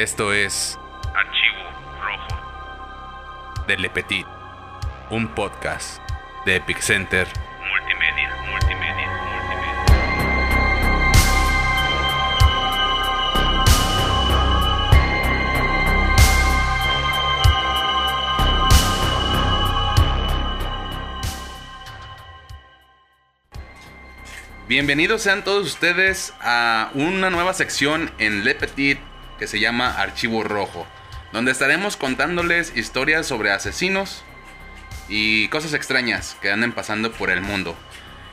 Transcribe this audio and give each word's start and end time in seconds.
Esto 0.00 0.32
es 0.32 0.78
Archivo 1.14 1.62
Rojo 2.02 3.66
de 3.66 3.76
Le 3.76 3.90
Petit, 3.90 4.26
un 5.10 5.28
podcast 5.34 6.00
de 6.46 6.56
Epic 6.56 6.78
Center 6.80 7.28
Multimedia, 7.68 8.34
Multimedia, 8.50 9.08
Multimedia. 9.30 9.84
Bienvenidos 24.66 25.20
sean 25.20 25.44
todos 25.44 25.66
ustedes 25.66 26.32
a 26.40 26.90
una 26.94 27.28
nueva 27.28 27.52
sección 27.52 28.10
en 28.16 28.44
Le 28.44 28.54
Petit 28.54 28.98
que 29.40 29.46
se 29.46 29.58
llama 29.58 29.98
Archivo 29.98 30.44
Rojo, 30.44 30.86
donde 31.32 31.50
estaremos 31.50 31.96
contándoles 31.96 32.76
historias 32.76 33.26
sobre 33.26 33.50
asesinos 33.50 34.22
y 35.08 35.48
cosas 35.48 35.72
extrañas 35.72 36.36
que 36.42 36.52
anden 36.52 36.72
pasando 36.72 37.10
por 37.10 37.30
el 37.30 37.40
mundo. 37.40 37.74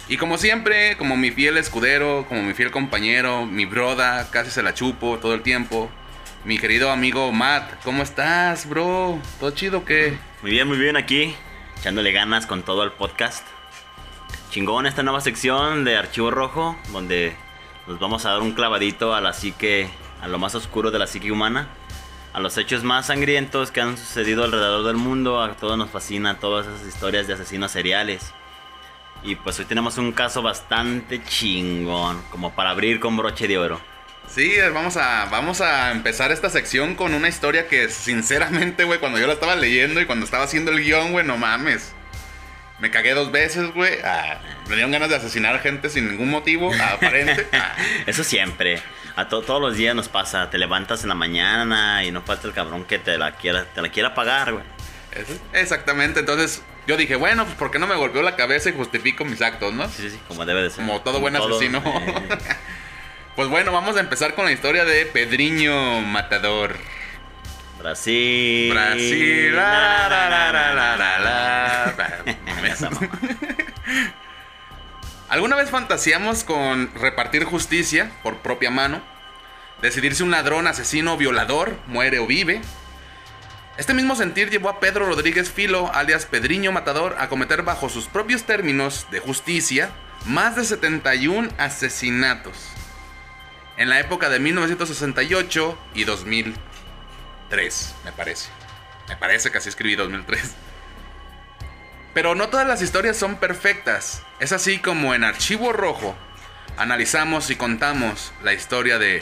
Y 0.10 0.18
como 0.18 0.38
siempre, 0.38 0.98
como 0.98 1.16
mi 1.16 1.32
fiel 1.32 1.58
escudero, 1.58 2.26
como 2.28 2.44
mi 2.44 2.54
fiel 2.54 2.72
compañero, 2.72 3.46
mi 3.46 3.64
broda, 3.66 4.30
casi 4.32 4.52
se 4.52 4.62
la 4.62 4.74
chupo 4.74 5.18
todo 5.20 5.34
el 5.34 5.44
tiempo. 5.44 5.90
Mi 6.44 6.60
querido 6.60 6.92
amigo 6.92 7.32
Matt, 7.32 7.84
¿cómo 7.86 8.04
estás, 8.04 8.68
bro? 8.68 9.18
¿Todo 9.40 9.52
chido 9.52 9.86
qué? 9.86 10.18
Muy 10.42 10.52
bien, 10.52 10.68
muy 10.68 10.78
bien 10.78 10.98
aquí, 10.98 11.34
echándole 11.80 12.12
ganas 12.12 12.46
con 12.46 12.64
todo 12.64 12.84
el 12.84 12.92
podcast. 12.92 13.48
Chingón 14.50 14.86
esta 14.86 15.04
nueva 15.04 15.22
sección 15.22 15.86
de 15.86 15.96
Archivo 15.96 16.32
Rojo, 16.32 16.78
donde 16.92 17.34
nos 17.88 17.98
vamos 17.98 18.26
a 18.26 18.32
dar 18.32 18.42
un 18.42 18.52
clavadito 18.52 19.16
a 19.16 19.22
la 19.22 19.32
psique, 19.32 19.90
a 20.22 20.28
lo 20.28 20.40
más 20.40 20.56
oscuro 20.56 20.92
de 20.92 21.00
la 21.00 21.08
psique 21.08 21.32
humana, 21.32 21.68
a 22.34 22.40
los 22.40 22.58
hechos 22.58 22.84
más 22.84 23.08
sangrientos 23.08 23.72
que 23.72 23.82
han 23.82 23.98
sucedido 23.98 24.44
alrededor 24.44 24.86
del 24.86 24.98
mundo. 24.98 25.42
A 25.42 25.54
todos 25.56 25.78
nos 25.78 25.90
fascina 25.90 26.40
todas 26.40 26.68
esas 26.68 26.88
historias 26.88 27.28
de 27.28 27.34
asesinos 27.34 27.72
seriales. 27.72 28.34
Y 29.24 29.36
pues 29.36 29.60
hoy 29.60 29.66
tenemos 29.66 29.98
un 29.98 30.12
caso 30.12 30.42
bastante 30.42 31.24
chingón, 31.24 32.22
como 32.30 32.54
para 32.54 32.70
abrir 32.70 33.00
con 33.00 33.18
broche 33.18 33.48
de 33.48 33.58
oro. 33.58 33.82
Sí, 34.28 34.54
vamos 34.74 34.98
a, 34.98 35.26
vamos 35.26 35.62
a 35.62 35.92
empezar 35.92 36.32
esta 36.32 36.50
sección 36.50 36.96
con 36.96 37.14
una 37.14 37.30
historia 37.30 37.68
que 37.68 37.90
sinceramente, 37.90 38.84
güey, 38.84 39.00
cuando 39.00 39.18
yo 39.20 39.26
la 39.26 39.34
estaba 39.34 39.56
leyendo 39.56 40.02
y 40.02 40.06
cuando 40.06 40.26
estaba 40.26 40.44
haciendo 40.44 40.72
el 40.72 40.84
guion, 40.84 41.14
güey, 41.14 41.26
no 41.26 41.38
mames. 41.38 41.94
Me 42.80 42.92
cagué 42.92 43.14
dos 43.14 43.32
veces, 43.32 43.74
güey. 43.74 44.00
Ah, 44.04 44.40
me 44.68 44.76
dieron 44.76 44.92
ganas 44.92 45.10
de 45.10 45.16
asesinar 45.16 45.60
gente 45.62 45.90
sin 45.90 46.10
ningún 46.10 46.30
motivo, 46.30 46.72
aparente. 46.94 47.48
Ah. 47.54 47.76
Eso 48.06 48.24
siempre. 48.24 48.82
A 49.18 49.28
to- 49.28 49.42
todos 49.42 49.60
los 49.62 49.76
días 49.76 49.94
nos 49.96 50.08
pasa. 50.08 50.50
Te 50.50 50.58
levantas 50.58 51.04
en 51.04 51.10
la 51.10 51.16
mañana 51.16 52.04
y 52.06 52.12
no 52.12 52.22
falta 52.22 52.48
el 52.48 52.54
cabrón 52.54 52.86
que 52.86 53.00
te 53.00 53.18
la 53.18 53.34
quiera, 53.34 53.66
te 53.66 53.82
la 53.82 53.90
quiera 53.90 54.14
pagar, 54.14 54.54
güey. 54.54 54.64
Exactamente, 55.54 56.20
entonces 56.20 56.62
yo 56.86 56.96
dije, 56.96 57.16
bueno, 57.16 57.44
pues 57.46 57.56
¿por 57.58 57.72
qué 57.72 57.80
no 57.80 57.88
me 57.88 57.96
golpeó 57.96 58.22
la 58.22 58.36
cabeza 58.36 58.70
y 58.70 58.74
justifico 58.74 59.26
mis 59.26 59.42
actos, 59.42 59.74
no? 59.74 59.88
Sí, 59.90 60.04
sí, 60.04 60.10
sí, 60.12 60.20
como 60.28 60.46
debe 60.46 60.62
de 60.62 60.70
ser. 60.70 60.86
Como 60.86 61.02
todo 61.02 61.20
buen 61.20 61.36
asesino. 61.36 61.82
eh, 61.86 62.30
Pues 63.36 63.50
bueno, 63.50 63.72
vamos 63.72 63.98
a 63.98 64.00
empezar 64.00 64.34
con 64.36 64.46
la 64.46 64.52
historia 64.52 64.84
de 64.86 65.06
Pedriño 65.08 66.02
Matador. 66.02 66.76
Brasil. 67.80 68.72
Brasil. 68.72 69.56
la, 69.56 70.10
la, 70.10 70.30
la, 71.20 71.96
¿Alguna 75.30 75.58
vez 75.58 75.70
fantaseamos 75.70 76.46
con 76.46 76.90
repartir 76.96 77.44
justicia 77.44 78.12
por 78.24 78.38
propia 78.38 78.72
mano? 78.72 79.02
Decidir 79.82 80.16
si 80.16 80.24
un 80.24 80.32
ladrón, 80.32 80.68
asesino, 80.68 81.18
violador 81.18 81.76
muere 81.88 82.20
o 82.20 82.28
vive. 82.28 82.62
Este 83.78 83.94
mismo 83.94 84.16
sentir 84.16 84.50
llevó 84.50 84.70
a 84.70 84.80
Pedro 84.80 85.06
Rodríguez 85.06 85.52
Filo, 85.52 85.92
alias 85.94 86.26
Pedriño 86.26 86.72
Matador, 86.72 87.18
a 87.20 87.28
cometer 87.28 87.64
bajo 87.64 87.90
sus 87.90 88.06
propios 88.06 88.44
términos 88.44 89.06
de 89.12 89.20
justicia 89.20 89.90
más 90.26 90.56
de 90.56 90.64
71 90.64 91.50
asesinatos. 91.58 92.70
En 93.76 93.90
la 93.90 94.00
época 94.00 94.30
de 94.30 94.40
1968 94.40 95.78
y 95.94 96.06
2003, 96.06 97.96
me 98.06 98.14
parece. 98.14 98.50
Me 99.10 99.18
parece 99.18 99.52
que 99.52 99.58
así 99.58 99.68
escribí 99.68 99.96
2003. 99.96 100.56
Pero 102.18 102.34
no 102.34 102.50
todas 102.50 102.66
las 102.66 102.82
historias 102.82 103.16
son 103.16 103.36
perfectas. 103.36 104.24
Es 104.40 104.52
así 104.52 104.80
como 104.80 105.14
en 105.14 105.24
Archivo 105.24 105.72
Rojo 105.72 106.18
analizamos 106.76 107.52
y 107.52 107.56
contamos 107.56 108.34
la 108.42 108.54
historia 108.54 108.98
de 108.98 109.22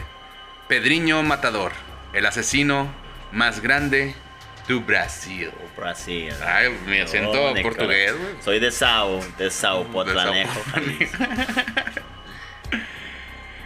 Pedriño 0.70 1.22
Matador, 1.22 1.74
el 2.14 2.26
asesino 2.26 2.88
más 3.34 3.60
grande 3.60 4.16
de 4.70 4.76
Brasil. 4.76 5.52
Brasil. 5.76 6.34
Ay, 6.42 6.70
mi 6.88 7.02
acento 7.02 7.32
Oh, 7.32 7.54
Nicolás. 7.54 7.64
portugués, 7.64 8.18
güey. 8.18 8.42
Soy 8.42 8.62
de 8.62 8.72
Sao, 8.72 9.20
de 9.38 9.52
Sao. 9.52 9.84
Potlanejo. 9.88 10.62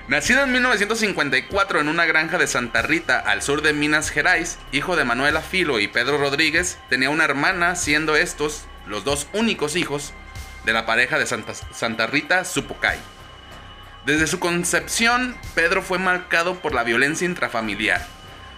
Nacido 0.07 0.41
en 0.41 0.53
1954 0.53 1.81
en 1.81 1.87
una 1.87 2.07
granja 2.07 2.39
de 2.39 2.47
Santa 2.47 2.81
Rita 2.81 3.19
al 3.19 3.43
sur 3.43 3.61
de 3.61 3.73
Minas 3.73 4.09
Gerais, 4.09 4.57
hijo 4.71 4.95
de 4.95 5.05
Manuela 5.05 5.41
Filo 5.41 5.79
y 5.79 5.87
Pedro 5.87 6.17
Rodríguez, 6.17 6.79
tenía 6.89 7.11
una 7.11 7.25
hermana, 7.25 7.75
siendo 7.75 8.15
estos 8.15 8.65
los 8.89 9.03
dos 9.03 9.27
únicos 9.33 9.75
hijos 9.75 10.13
de 10.65 10.73
la 10.73 10.85
pareja 10.85 11.17
de 11.17 11.25
Santa, 11.25 11.53
Santa 11.53 12.07
Rita 12.07 12.43
Supucay. 12.43 12.99
Desde 14.05 14.27
su 14.27 14.39
concepción, 14.39 15.37
Pedro 15.55 15.81
fue 15.81 15.99
marcado 15.99 16.55
por 16.55 16.73
la 16.73 16.83
violencia 16.83 17.25
intrafamiliar. 17.25 18.05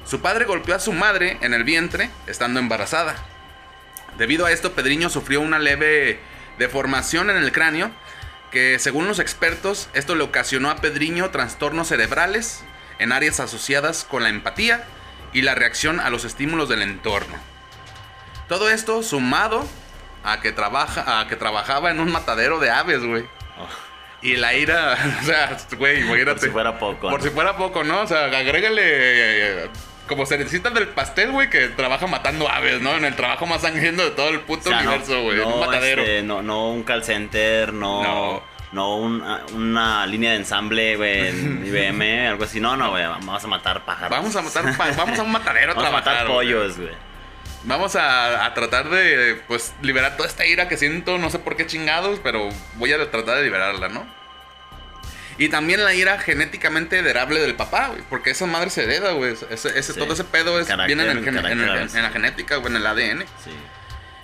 Su 0.05 0.21
padre 0.21 0.45
golpeó 0.45 0.75
a 0.75 0.79
su 0.79 0.93
madre 0.93 1.37
en 1.41 1.53
el 1.53 1.63
vientre, 1.63 2.09
estando 2.27 2.59
embarazada. 2.59 3.15
Debido 4.17 4.45
a 4.45 4.51
esto, 4.51 4.73
Pedriño 4.73 5.09
sufrió 5.09 5.41
una 5.41 5.59
leve 5.59 6.19
deformación 6.57 7.29
en 7.29 7.37
el 7.37 7.51
cráneo, 7.51 7.91
que 8.51 8.79
según 8.79 9.07
los 9.07 9.19
expertos, 9.19 9.89
esto 9.93 10.15
le 10.15 10.23
ocasionó 10.23 10.69
a 10.69 10.77
Pedriño 10.77 11.29
trastornos 11.29 11.89
cerebrales 11.89 12.63
en 12.99 13.11
áreas 13.11 13.39
asociadas 13.39 14.03
con 14.03 14.23
la 14.23 14.29
empatía 14.29 14.85
y 15.33 15.41
la 15.41 15.55
reacción 15.55 15.99
a 15.99 16.09
los 16.09 16.25
estímulos 16.25 16.69
del 16.69 16.81
entorno. 16.81 17.35
Todo 18.47 18.69
esto 18.69 19.01
sumado 19.01 19.67
a 20.23 20.39
que, 20.41 20.51
trabaja, 20.51 21.19
a 21.21 21.27
que 21.27 21.35
trabajaba 21.35 21.91
en 21.91 21.99
un 21.99 22.11
matadero 22.11 22.59
de 22.59 22.69
aves, 22.69 23.03
güey. 23.03 23.23
Oh, 23.59 23.67
Y 24.21 24.35
la 24.37 24.53
ira, 24.53 24.95
o 25.21 25.25
sea, 25.25 25.57
güey, 25.77 26.01
imagínate. 26.01 26.31
por 26.33 26.39
si 26.39 26.49
fuera 26.49 26.77
poco. 26.79 27.09
Por 27.09 27.19
¿no? 27.19 27.23
si 27.23 27.29
fuera 27.31 27.57
poco, 27.57 27.83
¿no? 27.83 28.01
O 28.01 28.07
sea, 28.07 28.25
agrégale 28.25 28.81
eh, 28.83 29.69
como 30.07 30.25
cerecita 30.25 30.69
del 30.69 30.89
pastel, 30.89 31.31
güey, 31.31 31.49
que 31.49 31.69
trabaja 31.69 32.05
matando 32.07 32.47
aves, 32.49 32.81
¿no? 32.81 32.91
En 32.95 33.05
el 33.05 33.15
trabajo 33.15 33.45
más 33.45 33.61
sangriento 33.61 34.03
de 34.03 34.11
todo 34.11 34.29
el 34.29 34.41
puto 34.41 34.69
O 34.69 34.71
sea, 34.73 34.81
no- 34.83 34.89
universo, 34.91 35.21
güey. 35.23 35.39
un 35.39 35.49
no, 35.49 35.57
matadero. 35.65 36.01
este, 36.01 36.21
no, 36.23 36.41
no 36.41 36.69
un 36.71 36.83
call 36.83 37.03
center, 37.03 37.71
no, 37.73 38.03
No. 38.03 38.43
no, 38.73 38.97
un- 38.97 39.23
ah, 39.23 39.41
una 39.53 40.05
línea 40.05 40.31
de 40.31 40.37
ensamble, 40.37 40.97
güey, 40.97 41.27
en 41.29 41.65
IBM, 41.65 42.27
algo 42.27 42.43
así. 42.43 42.59
No, 42.59 42.75
no, 42.77 42.91
güey, 42.91 43.03
vamos 43.05 43.43
a 43.43 43.47
matar 43.47 43.83
pájaros. 43.85 44.11
Vamos 44.17 44.35
a 44.35 44.41
matar, 44.41 44.77
pa- 44.77 44.91
vamos 44.97 45.17
a 45.17 45.23
un 45.23 45.31
matadero 45.31 45.71
a 45.71 45.75
Vamos 45.75 45.89
a 45.89 45.91
trabajar. 45.91 46.13
matar 46.13 46.27
pollos, 46.27 46.77
güey. 46.77 46.91
Vamos 47.63 47.95
a, 47.95 48.45
a 48.45 48.53
tratar 48.55 48.89
de, 48.89 49.39
pues, 49.47 49.73
liberar 49.81 50.17
toda 50.17 50.27
esta 50.27 50.45
ira 50.45 50.67
que 50.67 50.77
siento, 50.77 51.17
no 51.19 51.29
sé 51.29 51.37
por 51.39 51.55
qué 51.55 51.67
chingados, 51.67 52.19
pero 52.23 52.49
voy 52.75 52.91
a 52.91 52.97
tratar 53.11 53.37
de 53.37 53.43
liberarla, 53.43 53.87
¿no? 53.89 54.05
Y 55.37 55.49
también 55.49 55.83
la 55.83 55.93
ira 55.93 56.19
genéticamente 56.19 56.99
heredable 56.99 57.39
del 57.39 57.55
papá, 57.55 57.87
güey, 57.87 58.01
porque 58.09 58.31
esa 58.31 58.45
madre 58.47 58.69
se 58.69 58.83
hereda, 58.83 59.11
güey. 59.11 59.33
Ese, 59.33 59.77
ese- 59.79 59.93
Sí. 59.93 59.99
Todo 59.99 60.13
ese 60.13 60.23
pedo 60.23 60.59
es, 60.59 60.67
Carácter, 60.67 60.95
viene 60.95 61.11
en, 61.11 61.17
el 61.17 61.23
gen- 61.23 61.37
en 61.37 61.45
el- 61.59 61.67
carácter, 61.67 61.97
en 61.97 62.03
la 62.03 62.09
genética, 62.11 62.55
güey, 62.57 62.71
en 62.71 62.77
el 62.77 62.85
ADN. 62.87 63.25
Sí. 63.43 63.51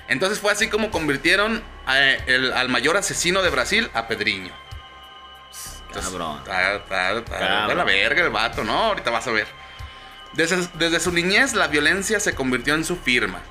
Entonces 0.09 0.39
fue 0.39 0.51
así 0.51 0.67
como 0.69 0.89
convirtieron 0.91 1.63
a- 1.85 1.97
el- 1.99 2.53
al 2.53 2.69
mayor 2.69 2.97
asesino 2.97 3.41
de 3.41 3.49
Brasil 3.49 3.89
a 3.93 4.07
Pedriño. 4.07 4.53
Entonces, 5.87 6.11
Cabrón. 6.11 6.37
Está, 6.39 7.73
la 7.75 7.83
verga 7.83 8.23
el 8.23 8.29
vato, 8.29 8.63
¿no? 8.63 8.73
Ahorita 8.85 9.09
vas 9.09 9.25
a 9.27 9.31
ver. 9.31 9.47
Desde, 10.37 10.67
desde 10.75 10.99
su 10.99 11.11
niñez, 11.11 11.53
la 11.53 11.67
violencia 11.67 12.19
se 12.19 12.35
convirtió 12.35 12.75
en 12.75 12.85
su 12.85 12.95
firma. 12.95 13.41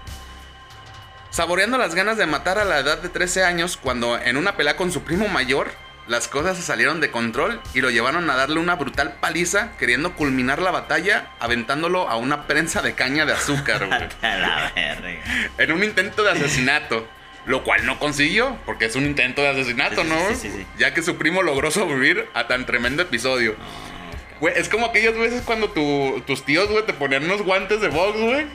Saboreando 1.31 1.77
las 1.77 1.95
ganas 1.95 2.17
de 2.17 2.27
matar 2.27 2.59
a 2.59 2.65
la 2.65 2.79
edad 2.79 2.99
de 3.03 3.09
13 3.11 3.45
años, 3.45 3.77
cuando 3.77 4.19
en 4.19 4.37
una 4.39 4.57
pelea 4.57 4.77
con 4.77 4.91
su 4.91 5.03
primo 5.03 5.29
mayor, 5.29 5.71
las 6.07 6.29
cosas 6.29 6.57
se 6.57 6.63
salieron 6.63 7.01
de 7.01 7.11
control 7.11 7.61
y 7.75 7.81
lo 7.81 7.91
llevaron 7.91 8.31
a 8.31 8.37
darle 8.37 8.61
una 8.61 8.77
brutal 8.77 9.17
paliza, 9.21 9.77
queriendo 9.79 10.15
culminar 10.15 10.63
la 10.63 10.71
batalla, 10.71 11.27
aventándolo 11.41 12.09
a 12.09 12.17
una 12.17 12.47
prensa 12.47 12.81
de 12.81 12.95
caña 12.95 13.27
de 13.27 13.33
azúcar, 13.33 13.87
güey. 13.87 14.09
En 15.59 15.73
un 15.73 15.83
intento 15.85 16.23
de 16.23 16.31
asesinato. 16.31 17.07
Lo 17.47 17.63
cual 17.63 17.87
no 17.87 18.01
consiguió, 18.01 18.59
porque 18.67 18.87
es 18.87 18.97
un 18.97 19.05
intento 19.07 19.41
de 19.41 19.49
asesinato, 19.51 20.03
Sí, 20.03 20.09
¿no? 20.09 20.17
sí, 20.31 20.35
sí, 20.35 20.51
sí. 20.51 20.67
Ya 20.79 20.93
que 20.95 21.01
su 21.03 21.17
primo 21.17 21.43
logró 21.43 21.71
sobrevivir 21.71 22.29
a 22.35 22.49
tan 22.49 22.67
tremendo 22.67 23.03
episodio. 23.03 23.55
Güey, 24.41 24.55
es 24.57 24.69
como 24.69 24.87
aquellas 24.87 25.17
veces 25.17 25.43
cuando 25.45 25.71
tu- 25.71 26.23
tus 26.27 26.45
tíos, 26.45 26.69
güey, 26.69 26.85
te 26.85 26.93
ponían 26.93 27.25
unos 27.25 27.43
guantes 27.43 27.81
de 27.81 27.89
box, 27.89 28.19
güey. 28.21 28.47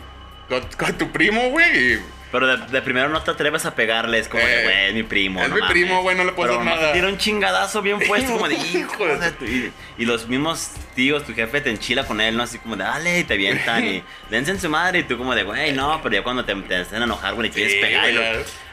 Con, 0.50 0.62
con 0.78 0.98
tu 0.98 1.12
primo, 1.12 1.50
güey. 1.50 1.94
Y 1.94 2.00
Pero 2.32 2.48
de, 2.48 2.58
de 2.68 2.82
primero 2.82 3.10
no 3.10 3.22
te 3.24 3.32
atreves 3.32 3.66
a 3.66 3.76
pegarle, 3.76 4.18
es 4.20 4.28
como 4.30 4.42
de, 4.46 4.62
Eh, 4.62 4.64
güey, 4.64 4.86
es 4.88 4.94
mi 4.94 5.04
primo. 5.04 5.42
es 5.42 5.50
no 5.50 5.56
mi 5.56 5.62
mames". 5.62 5.74
primo, 5.74 6.02
güey, 6.02 6.16
no 6.16 6.24
le 6.24 6.32
puedo 6.34 6.50
Pero 6.52 6.62
hacer 6.62 6.76
nada. 6.76 6.88
te 6.94 6.94
tira 7.00 7.10
un 7.10 7.18
chingadazo 7.18 7.82
bien 7.82 8.00
puesto, 8.08 8.32
como 8.34 8.48
de, 8.48 8.56
Hijo 8.56 8.78
hijo 8.78 9.06
de 9.08 9.18
de 9.18 9.32
tu-". 9.32 9.46
y, 9.46 9.72
y 9.98 10.06
los 10.06 10.28
mismos 10.30 10.70
tíos, 10.96 11.26
tu 11.26 11.34
jefe 11.34 11.60
te 11.62 11.70
enchila 11.72 12.06
con 12.06 12.22
él, 12.22 12.38
¿no? 12.38 12.44
Así 12.44 12.58
como 12.60 12.76
de, 12.78 12.84
dale, 12.86 13.20
y 13.20 13.24
te 13.26 13.34
avientan 13.34 13.86
y 13.86 14.04
dense 14.30 14.52
en 14.52 14.62
su 14.62 14.70
madre. 14.70 15.00
Y 15.00 15.04
tú 15.04 15.18
como 15.18 15.36
de, 15.36 15.44
güey, 15.44 15.74
no, 15.74 16.00
pero 16.04 16.16
ya 16.16 16.24
cuando 16.24 16.46
te, 16.46 16.56
te 16.56 16.76
hacen 16.78 17.02
enojar, 17.04 17.34
güey, 17.34 17.50
y 17.50 17.52
quieres 17.52 17.74
Sí, 17.74 17.80
pegar. 17.82 18.10
y 18.10 18.14
lo- 18.14 18.22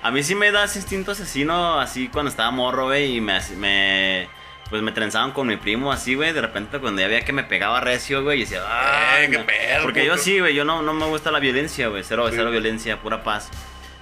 a 0.02 0.10
mí 0.12 0.22
sí 0.22 0.34
me 0.36 0.52
da 0.52 0.64
ese 0.64 0.78
instinto 0.78 1.10
asesino, 1.12 1.80
así 1.80 2.06
cuando 2.08 2.30
estaba 2.30 2.50
morro, 2.52 2.84
güey, 2.86 3.16
y 3.16 3.20
me, 3.20 3.40
me 3.56 4.28
pues 4.70 4.82
me 4.82 4.92
trenzaban 4.92 5.32
con 5.32 5.46
mi 5.46 5.56
primo 5.56 5.90
así, 5.92 6.14
güey, 6.14 6.32
de 6.32 6.40
repente 6.40 6.78
cuando 6.78 7.00
ya 7.00 7.08
veía 7.08 7.24
que 7.24 7.32
me 7.32 7.42
pegaba 7.44 7.80
recio, 7.80 8.22
güey, 8.22 8.38
y 8.38 8.44
decía, 8.44 8.62
¡ay! 8.68 9.24
Eh, 9.24 9.30
qué 9.30 9.38
no". 9.38 9.46
pedo, 9.46 9.82
Porque 9.82 10.04
yo 10.04 10.16
sí, 10.18 10.38
güey, 10.40 10.54
yo 10.54 10.64
no, 10.64 10.82
no 10.82 10.92
me 10.92 11.06
gusta 11.06 11.30
la 11.30 11.38
violencia, 11.40 11.88
güey, 11.88 12.02
cero, 12.04 12.26
Sí. 12.28 12.34
cero 12.36 12.50
violencia, 12.50 12.98
pura 13.00 13.22
paz. 13.22 13.48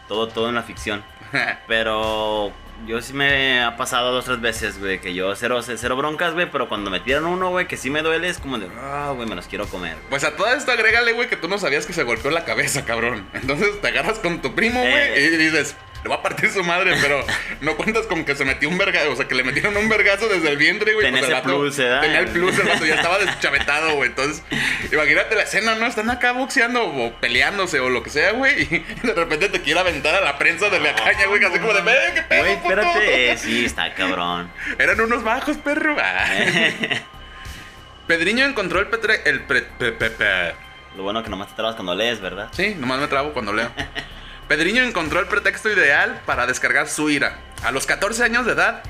Todo, 0.08 0.28
todo 0.28 0.48
en 0.48 0.54
la 0.56 0.62
ficción. 0.62 1.04
Pero 1.66 2.52
yo 2.86 3.00
sí 3.00 3.12
me 3.12 3.62
ha 3.62 3.76
pasado 3.76 4.12
dos, 4.12 4.24
tres 4.26 4.40
veces, 4.40 4.78
güey, 4.78 5.00
que 5.00 5.14
yo 5.14 5.34
cero, 5.34 5.60
cero 5.62 5.96
broncas, 5.96 6.34
güey, 6.34 6.50
pero 6.50 6.69
cuando 6.69 6.90
me 6.90 7.00
tiran 7.00 7.24
uno, 7.24 7.48
güey, 7.50 7.66
que 7.66 7.76
sí 7.78 7.88
me 7.90 8.02
duele, 8.02 8.28
es 8.28 8.38
como 8.38 8.58
de, 8.58 8.69
ah, 8.78 9.12
güey, 9.16 9.26
me 9.28 9.34
los 9.34 9.46
quiero 9.46 9.66
comer. 9.66 9.94
güey". 9.94 10.08
Pues 10.10 10.24
a 10.24 10.36
todo 10.36 10.48
esto 10.52 10.72
agrégale, 10.72 11.12
güey, 11.12 11.28
que 11.28 11.36
tú 11.36 11.48
no 11.48 11.58
sabías 11.58 11.86
que 11.86 11.92
se 11.94 12.02
golpeó 12.02 12.30
la 12.30 12.44
cabeza, 12.44 12.84
cabrón. 12.84 13.26
Entonces 13.32 13.80
te 13.80 13.88
agarras 13.88 14.19
con 14.19 14.42
tu 14.42 14.54
primo, 14.54 14.80
güey, 14.80 14.92
Eh. 14.94 15.30
y 15.32 15.36
dices, 15.38 15.74
le 16.06 16.08
va 16.08 16.17
a 16.17 16.23
partir 16.23 16.49
su 16.53 16.62
madre, 16.62 16.94
pero 17.03 17.25
no 17.62 17.76
cuentas 17.76 18.06
con 18.06 18.25
que 18.25 18.37
se 18.37 18.44
metió 18.44 18.69
un 18.69 18.79
vergazo, 18.79 19.11
o 19.11 19.17
sea, 19.17 19.26
que 19.26 19.35
le 19.35 19.43
metieron 19.43 19.76
un 19.76 19.88
vergazo 19.88 20.29
desde 20.29 20.49
el 20.50 20.56
vientre, 20.56 20.94
güey. 20.94 21.05
Tenía 21.05 21.20
pues 21.23 21.32
el 21.32 21.43
plus, 21.43 21.76
¿verdad? 21.76 22.00
Tenía 22.00 22.19
el 22.20 22.29
plus, 22.29 22.56
el 22.61 22.69
vato 22.69 22.87
ya 22.87 22.94
estaba 22.94 23.19
deschavetado, 23.19 23.94
güey. 23.97 24.11
Entonces, 24.11 24.44
imagínate 24.93 25.35
la 25.35 25.43
escena, 25.43 25.75
¿no? 25.75 25.87
Están 25.87 26.08
acá 26.11 26.31
boxeando 26.31 26.85
o 26.87 27.12
peleándose 27.14 27.81
o 27.81 27.91
lo 27.91 28.05
que 28.05 28.11
sea, 28.11 28.31
güey, 28.32 28.62
y 28.62 28.85
de 29.06 29.14
repente 29.14 29.49
te 29.49 29.61
quiere 29.62 29.81
aventar 29.81 30.14
a 30.14 30.20
la 30.20 30.38
prensa 30.38 30.70
de 30.70 30.79
la 30.79 30.94
caña, 30.94 31.26
güey, 31.26 31.44
así 31.44 31.58
como 31.58 31.75
de, 31.75 31.81
ve, 31.82 31.97
qué 32.14 32.23
pedo, 32.23 32.41
Güey, 32.44 32.56
puto?" 32.56 32.69
espérate, 32.70 33.32
eh, 33.32 33.37
sí, 33.37 33.64
está 33.64 33.93
cabrón. 33.94 34.49
Eran 34.79 35.00
unos 35.00 35.25
bajos, 35.25 35.56
perro. 35.56 35.97
Ah. 36.00 36.25
Pedriño 38.06 38.44
encontró 38.44 38.79
el 38.79 38.87
petre... 38.87 39.23
El 39.25 39.41
pre- 39.41 39.62
pe- 39.62 39.91
pe- 39.93 40.11
pe- 40.11 40.55
Lo 40.97 41.03
bueno 41.03 41.25
que 41.25 41.31
nomás 41.31 41.49
te 41.49 41.55
trabas 41.56 41.75
cuando 41.75 41.94
lees, 41.94 42.20
¿verdad? 42.20 42.49
Sí, 42.53 42.76
nomás 42.79 43.00
me 43.00 43.08
trabo 43.08 43.32
cuando 43.32 43.53
leo. 43.53 43.70
Pedriño 44.48 44.84
encontró 44.84 45.19
el 45.19 45.26
pretexto 45.26 45.70
ideal 45.70 46.20
para 46.25 46.46
descargar 46.46 46.88
su 46.88 47.10
ira. 47.10 47.37
A 47.64 47.72
los 47.72 47.84
14 47.87 48.22
años 48.22 48.46
de 48.46 48.52
edad, 48.52 48.84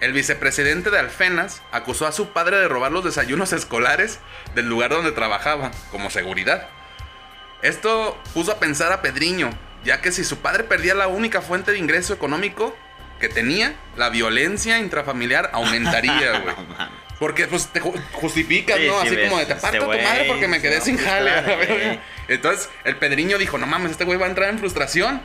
el 0.00 0.12
vicepresidente 0.12 0.90
de 0.90 0.98
Alfenas 0.98 1.62
acusó 1.72 2.06
a 2.06 2.12
su 2.12 2.30
padre 2.30 2.58
de 2.58 2.68
robar 2.68 2.92
los 2.92 3.04
desayunos 3.04 3.52
escolares 3.54 4.18
del 4.54 4.68
lugar 4.68 4.90
donde 4.90 5.12
trabajaba, 5.12 5.70
como 5.90 6.10
seguridad. 6.10 6.68
Esto 7.62 8.20
puso 8.34 8.52
a 8.52 8.58
pensar 8.58 8.92
a 8.92 9.00
Pedriño, 9.00 9.50
ya 9.84 10.02
que 10.02 10.12
si 10.12 10.22
su 10.22 10.38
padre 10.38 10.64
perdía 10.64 10.94
la 10.94 11.08
única 11.08 11.40
fuente 11.40 11.72
de 11.72 11.78
ingreso 11.78 12.12
económico 12.12 12.76
que 13.20 13.28
tenía, 13.28 13.76
la 13.96 14.10
violencia 14.10 14.78
intrafamiliar 14.78 15.50
aumentaría, 15.54 16.40
güey. 16.40 16.54
Porque 17.20 17.46
pues 17.46 17.68
te 17.68 17.80
ju- 17.80 17.94
justificas, 18.14 18.78
Sí, 18.78 18.86
¿no? 18.88 19.00
sí, 19.02 19.06
Así 19.06 19.16
ves, 19.16 19.28
como 19.28 19.38
de 19.38 19.46
te 19.46 19.52
este 19.52 19.62
parto 19.62 19.90
a 19.92 19.96
tu 19.96 20.02
madre 20.02 20.24
porque 20.26 20.48
me 20.48 20.60
quedé 20.60 20.78
no, 20.78 20.84
sin 20.84 20.98
jale. 20.98 21.30
a 21.36 21.42
claro, 21.44 21.48
la 21.48 21.56
verga. 21.56 21.74
güey. 21.84 22.00
Entonces 22.26 22.68
el 22.84 22.96
Pedriño 22.96 23.38
dijo, 23.38 23.58
no 23.58 23.66
mames, 23.66 23.92
este 23.92 24.04
güey 24.04 24.18
va 24.18 24.26
a 24.26 24.30
entrar 24.30 24.48
en 24.50 24.58
frustración. 24.58 25.20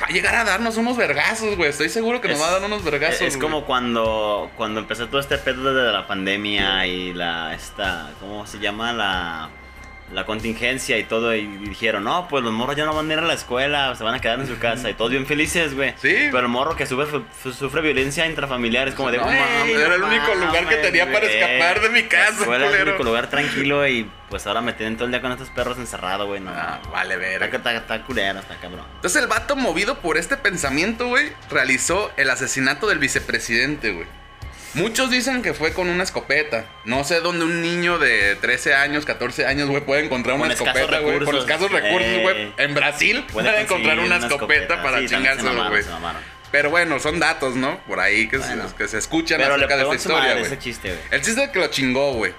Va 0.00 0.06
a 0.06 0.10
llegar 0.10 0.34
a 0.36 0.44
darnos 0.44 0.76
unos 0.78 0.96
vergazos, 0.96 1.56
güey. 1.56 1.68
Estoy 1.68 1.88
seguro 1.90 2.20
que 2.22 2.28
nos 2.28 2.40
va 2.40 2.48
a 2.48 2.52
dar 2.52 2.62
unos 2.64 2.82
vergazos. 2.84 3.20
Es 3.22 3.36
güey". 3.36 3.40
como 3.50 3.66
cuando, 3.66 4.50
cuando 4.56 4.80
empezó 4.80 5.08
todo 5.08 5.20
este 5.20 5.36
pedo 5.36 5.74
de 5.74 5.92
la 5.92 6.06
pandemia 6.06 6.86
y 6.86 7.12
la, 7.12 7.52
esta, 7.54 8.10
¿cómo 8.20 8.46
se 8.46 8.60
llama? 8.60 8.92
La, 8.92 9.50
la 10.12 10.26
contingencia 10.26 10.98
y 10.98 11.04
todo. 11.04 11.34
Y 11.34 11.46
dijeron, 11.46 12.04
no, 12.04 12.26
pues 12.28 12.42
los 12.44 12.52
morros 12.52 12.76
ya 12.76 12.84
no 12.84 12.94
van 12.94 13.10
a 13.10 13.12
ir 13.14 13.18
a 13.18 13.22
la 13.22 13.34
escuela, 13.34 13.94
se 13.94 14.04
van 14.04 14.14
a 14.14 14.20
quedar 14.20 14.40
en 14.40 14.46
su 14.46 14.58
casa. 14.58 14.90
Y 14.90 14.94
todos 14.94 15.10
bien 15.10 15.26
felices, 15.26 15.74
güey. 15.74 15.90
Sí. 16.00 16.14
Pero 16.30 16.40
el 16.40 16.48
morro 16.48 16.76
que 16.76 16.86
sufre, 16.86 17.22
su- 17.42 17.52
sufre 17.52 17.80
violencia 17.80 18.26
intrafamiliar 18.26 18.88
es 18.88 18.94
como 18.94 19.10
de, 19.10 19.18
No 19.18 19.24
"Güey, 19.24 19.38
mames, 19.38 19.76
era 19.76 19.94
el 19.94 20.00
no 20.00 20.06
único 20.08 20.34
lugar 20.34 20.68
que 20.68 20.76
tenía 20.76 21.06
para 21.12 21.26
güey". 21.26 21.38
escapar 21.38 21.80
de 21.80 21.88
mi 21.90 22.02
casa, 22.04 22.56
es 22.56 22.62
el 22.80 22.88
único 22.88 23.04
lugar 23.04 23.28
tranquilo 23.30 23.86
y 23.86 24.10
pues 24.28 24.46
ahora 24.46 24.60
me 24.60 24.72
tienen 24.72 24.96
todo 24.96 25.06
el 25.06 25.10
día 25.10 25.20
con 25.20 25.32
estos 25.32 25.50
perros 25.50 25.76
encerrados, 25.78 26.26
güey. 26.26 26.40
No, 26.40 26.50
Ah, 26.54 26.80
vale, 26.92 27.16
verga. 27.16 27.46
Está, 27.46 27.72
está, 27.74 27.94
está 27.96 28.06
culero, 28.06 28.38
está 28.38 28.54
cabrón. 28.56 28.84
Entonces 28.96 29.20
el 29.22 29.28
vato, 29.28 29.56
movido 29.56 29.98
por 29.98 30.18
este 30.18 30.36
pensamiento, 30.36 31.08
güey, 31.08 31.32
realizó 31.50 32.12
el 32.16 32.30
asesinato 32.30 32.86
del 32.86 32.98
vicepresidente, 32.98 33.92
güey. 33.92 34.06
Muchos 34.74 35.10
dicen 35.10 35.42
que 35.42 35.52
fue 35.52 35.72
con 35.72 35.88
una 35.88 36.04
escopeta. 36.04 36.66
No 36.84 37.02
sé 37.02 37.20
dónde 37.20 37.44
un 37.44 37.60
niño 37.60 37.98
de 37.98 38.36
13 38.36 38.74
años, 38.74 39.04
14 39.04 39.46
años, 39.46 39.68
güey, 39.68 39.84
puede 39.84 40.04
encontrar 40.04 40.36
una 40.36 40.52
escopeta, 40.52 41.00
güey. 41.00 41.18
Recursos, 41.18 41.44
escasos 41.44 41.72
recursos, 41.72 42.08
eh, 42.08 42.22
güey. 42.22 42.52
En 42.56 42.74
Brasil 42.74 43.26
puede, 43.32 43.60
encontrar 43.60 43.98
una 43.98 44.18
escopeta, 44.18 44.82
para 44.82 45.00
Sí, 45.00 45.08
chingárselo, 45.08 45.68
güey. 45.68 45.82
Pero 46.52 46.70
bueno, 46.70 46.98
son 47.00 47.18
datos, 47.18 47.56
¿no? 47.56 47.78
Por 47.86 48.00
ahí 48.00 48.28
que, 48.28 48.38
Bueno. 48.38 48.68
se, 48.68 48.74
que 48.74 48.88
se 48.88 48.98
escuchan 48.98 49.38
Pero 49.38 49.56
le 49.56 49.64
acerca 49.64 49.76
de 49.76 49.82
esta 49.82 49.94
historia, 49.96 50.32
güey. 50.34 50.52
El 50.52 50.58
chiste 51.22 51.44
es 51.44 51.50
que 51.50 51.58
lo 51.58 51.66
chingó, 51.68 52.12
güey. 52.14 52.32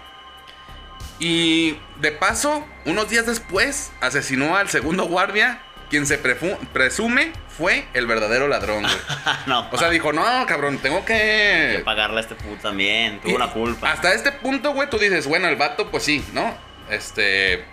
Y 1.19 1.77
de 1.97 2.11
paso, 2.11 2.65
unos 2.85 3.09
días 3.09 3.25
después, 3.25 3.91
asesinó 4.01 4.55
al 4.57 4.69
segundo 4.69 5.05
guardia, 5.05 5.61
quien 5.91 6.07
se 6.07 6.17
presume 6.17 7.33
fue 7.55 7.85
el 7.93 8.07
verdadero 8.07 8.47
ladrón, 8.47 8.81
güey. 8.83 8.95
no, 9.45 9.67
O 9.71 9.77
sea, 9.77 9.89
dijo, 9.89 10.13
no, 10.13 10.23
cabrón, 10.47 10.79
tengo 10.79 11.05
que 11.05 11.75
que... 11.77 11.81
pagarle 11.85 12.17
a 12.17 12.21
este 12.21 12.33
puto 12.35 12.61
también, 12.63 13.19
tuvo 13.19 13.35
una 13.35 13.51
culpa. 13.51 13.91
Hasta 13.91 14.13
este 14.13 14.31
punto, 14.31 14.73
güey, 14.73 14.89
tú 14.89 14.97
dices, 14.97 15.27
bueno, 15.27 15.47
el 15.49 15.57
vato, 15.57 15.91
pues 15.91 16.03
sí, 16.03 16.25
¿no? 16.33 16.55
Este... 16.89 17.63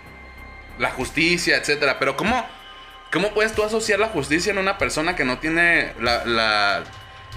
La 0.78 0.90
justicia, 0.90 1.56
etcétera. 1.56 1.98
Pero 1.98 2.16
¿cómo, 2.16 2.44
cómo 3.12 3.30
puedes 3.32 3.54
tú 3.54 3.62
asociar 3.62 3.98
la 4.00 4.08
justicia 4.08 4.50
en 4.52 4.58
una 4.58 4.76
persona 4.78 5.16
que 5.16 5.24
no 5.24 5.38
tiene 5.38 5.94
la... 6.00 6.24
la- 6.26 6.84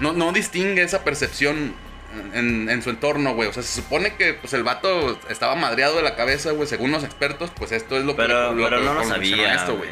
no, 0.00 0.12
no 0.12 0.32
distingue 0.32 0.82
esa 0.82 1.04
percepción 1.04 1.74
en, 2.34 2.68
en 2.68 2.82
su 2.82 2.90
entorno, 2.90 3.34
güey. 3.34 3.48
O 3.48 3.52
sea, 3.52 3.62
se 3.62 3.80
supone 3.82 4.14
que 4.16 4.34
pues, 4.34 4.52
el 4.52 4.64
vato 4.64 5.18
estaba 5.28 5.54
madreado 5.54 5.96
de 5.96 6.02
la 6.02 6.16
cabeza, 6.16 6.50
güey. 6.52 6.66
Según 6.68 6.90
los 6.90 7.04
expertos, 7.04 7.50
pues 7.54 7.72
esto 7.72 7.96
es 7.96 8.04
lo 8.04 8.16
que... 8.16 8.22
Pero, 8.22 8.52
lo 8.52 8.64
pero 8.64 8.78
que 8.80 8.84
no 8.86 8.94
lo 8.94 9.00
condicionó 9.02 9.42
sabía, 9.44 9.54
esto, 9.54 9.76
güey. 9.76 9.90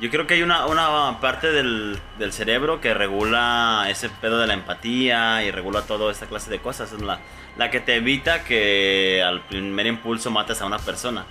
Yo 0.00 0.10
creo 0.10 0.26
que 0.26 0.34
hay 0.34 0.42
una, 0.42 0.66
una 0.66 1.20
parte 1.20 1.52
del, 1.52 1.98
del 2.18 2.32
cerebro 2.32 2.80
que 2.80 2.94
regula 2.94 3.86
ese 3.88 4.08
pedo 4.08 4.38
de 4.38 4.46
la 4.46 4.54
empatía 4.54 5.44
y 5.44 5.50
regula 5.52 5.82
toda 5.82 6.10
esta 6.10 6.26
clase 6.26 6.50
de 6.50 6.58
cosas. 6.58 6.92
Es 6.92 7.00
la, 7.00 7.20
la 7.56 7.70
que 7.70 7.80
te 7.80 7.94
evita 7.94 8.42
que 8.42 9.22
al 9.24 9.40
primer 9.42 9.86
impulso 9.86 10.30
mates 10.30 10.60
a 10.60 10.66
una 10.66 10.78
persona. 10.78 11.24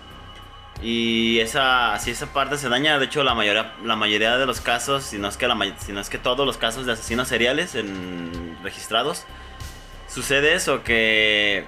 Y 0.81 1.39
esa, 1.39 1.98
si 2.00 2.12
esa 2.12 2.27
parte 2.33 2.57
se 2.57 2.68
daña, 2.69 2.98
de 3.00 3.06
hecho 3.06 3.24
la 3.24 3.36
mayoría, 3.36 3.74
la 3.83 3.95
mayoría 3.95 4.38
de 4.38 4.45
los 4.45 4.60
casos, 4.60 5.04
si 5.04 5.18
no 5.18 5.27
es 5.27 5.38
que, 5.38 5.48
la, 5.48 5.57
si 5.77 5.92
no 5.92 6.00
es 6.00 6.09
que 6.09 6.18
todos 6.18 6.45
los 6.45 6.57
casos 6.57 6.86
de 6.86 6.94
asesinos 6.94 7.27
seriales 7.27 7.77
registrados, 8.63 9.25
sucede 10.07 10.56
eso, 10.56 10.83
que, 10.83 11.66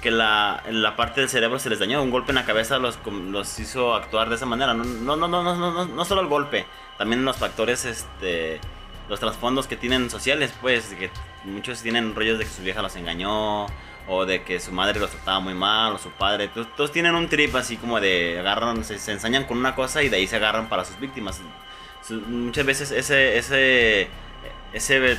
que 0.00 0.10
la, 0.10 0.62
la 0.70 0.96
parte 0.96 1.20
del 1.20 1.30
cerebro 1.30 1.58
se 1.58 1.70
les 1.70 1.78
dañó. 1.78 2.02
Un 2.02 2.10
golpe 2.10 2.32
en 2.32 2.36
la 2.36 2.44
cabeza 2.44 2.78
los, 2.78 2.98
los 3.06 3.58
hizo 3.58 3.94
actuar 3.94 4.28
de 4.28 4.36
esa 4.36 4.46
manera. 4.46 4.74
No, 4.74 4.84
no, 4.84 5.16
no, 5.16 5.28
no, 5.28 5.42
no, 5.42 5.72
no, 5.72 5.86
no, 5.86 6.04
solo 6.04 6.20
el 6.20 6.28
golpe, 6.28 6.66
también 6.98 7.24
los 7.24 7.36
factores, 7.36 7.84
este, 7.84 8.60
los 9.08 9.20
trasfondos 9.20 9.66
que 9.66 9.76
tienen 9.76 10.10
sociales, 10.10 10.52
pues, 10.60 10.94
que 10.94 11.10
muchos 11.44 11.82
tienen 11.82 12.14
rollos 12.14 12.38
de 12.38 12.44
que 12.44 12.50
su 12.50 12.62
vieja 12.62 12.82
los 12.82 12.96
engañó. 12.96 13.66
O 14.08 14.24
de 14.24 14.44
que 14.44 14.60
su 14.60 14.70
madre 14.70 15.00
los 15.00 15.10
trataba 15.10 15.40
muy 15.40 15.54
mal, 15.54 15.94
o 15.94 15.98
su 15.98 16.10
padre. 16.10 16.46
Todos, 16.46 16.68
todos 16.76 16.92
tienen 16.92 17.16
un 17.16 17.28
trip 17.28 17.52
así 17.56 17.76
como 17.76 17.98
de 17.98 18.38
agarran, 18.38 18.84
se, 18.84 19.00
se 19.00 19.10
ensañan 19.10 19.46
con 19.46 19.58
una 19.58 19.74
cosa 19.74 20.00
y 20.00 20.08
de 20.08 20.18
ahí 20.18 20.28
se 20.28 20.36
agarran 20.36 20.68
para 20.68 20.84
sus 20.84 21.00
víctimas. 21.00 21.40
Su- 22.06 22.20
muchas 22.20 22.64
veces 22.64 22.92
ese, 22.92 23.36
ese, 23.36 24.08
ese 24.72 25.18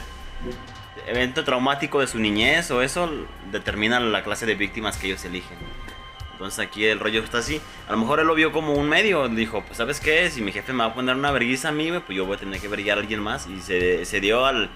evento 1.07 1.43
traumático 1.43 1.99
de 2.01 2.07
su 2.07 2.19
niñez 2.19 2.69
o 2.71 2.81
eso 2.81 3.09
determina 3.51 3.99
la 3.99 4.23
clase 4.23 4.45
de 4.45 4.55
víctimas 4.55 4.97
que 4.97 5.07
ellos 5.07 5.23
eligen. 5.25 5.57
Entonces 6.33 6.59
aquí 6.59 6.85
el 6.85 6.99
rollo 6.99 7.23
está 7.23 7.39
así. 7.39 7.59
A 7.87 7.91
lo 7.93 7.97
mejor 7.97 8.19
él 8.19 8.27
lo 8.27 8.35
vio 8.35 8.51
como 8.51 8.73
un 8.73 8.87
medio. 8.87 9.27
Dijo, 9.27 9.63
pues 9.65 9.77
¿sabes 9.77 9.99
qué? 9.99 10.29
Si 10.29 10.41
mi 10.41 10.51
jefe 10.51 10.71
me 10.71 10.79
va 10.83 10.91
a 10.91 10.93
poner 10.93 11.15
una 11.15 11.31
vergüenza 11.31 11.69
a 11.69 11.71
mí, 11.71 11.91
pues 12.05 12.15
yo 12.15 12.25
voy 12.27 12.35
a 12.35 12.39
tener 12.39 12.59
que 12.61 12.67
verguiar 12.67 12.97
a 12.99 13.01
alguien 13.01 13.19
más. 13.21 13.47
Y 13.47 13.59
se, 13.59 14.05
se 14.05 14.19
dio 14.21 14.45
al, 14.45 14.69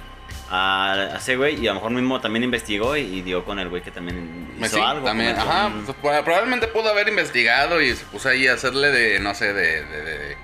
a, 0.49 0.93
a 0.93 1.17
ese 1.17 1.35
güey 1.35 1.59
y 1.63 1.67
a 1.67 1.71
lo 1.71 1.75
mejor 1.75 1.91
mismo 1.91 2.19
también 2.19 2.43
investigó 2.43 2.97
y, 2.97 3.01
y 3.01 3.21
dio 3.21 3.45
con 3.45 3.59
el 3.59 3.69
güey 3.69 3.83
que 3.83 3.91
también 3.91 4.47
Pues 4.57 4.71
hizo 4.71 4.81
sí, 4.81 4.83
algo. 4.87 5.05
también, 5.05 5.37
ajá, 5.37 5.67
un- 5.67 5.83
pues, 5.85 5.95
proba- 6.01 6.23
probablemente 6.23 6.67
pudo 6.67 6.89
haber 6.89 7.07
investigado 7.09 7.79
y 7.79 7.93
se 7.93 8.05
puso 8.05 8.29
ahí 8.29 8.47
a 8.47 8.53
hacerle 8.53 8.89
de, 8.89 9.19
no 9.19 9.35
sé, 9.35 9.53
de, 9.53 9.85
de- 9.85 10.03
de- 10.03 10.37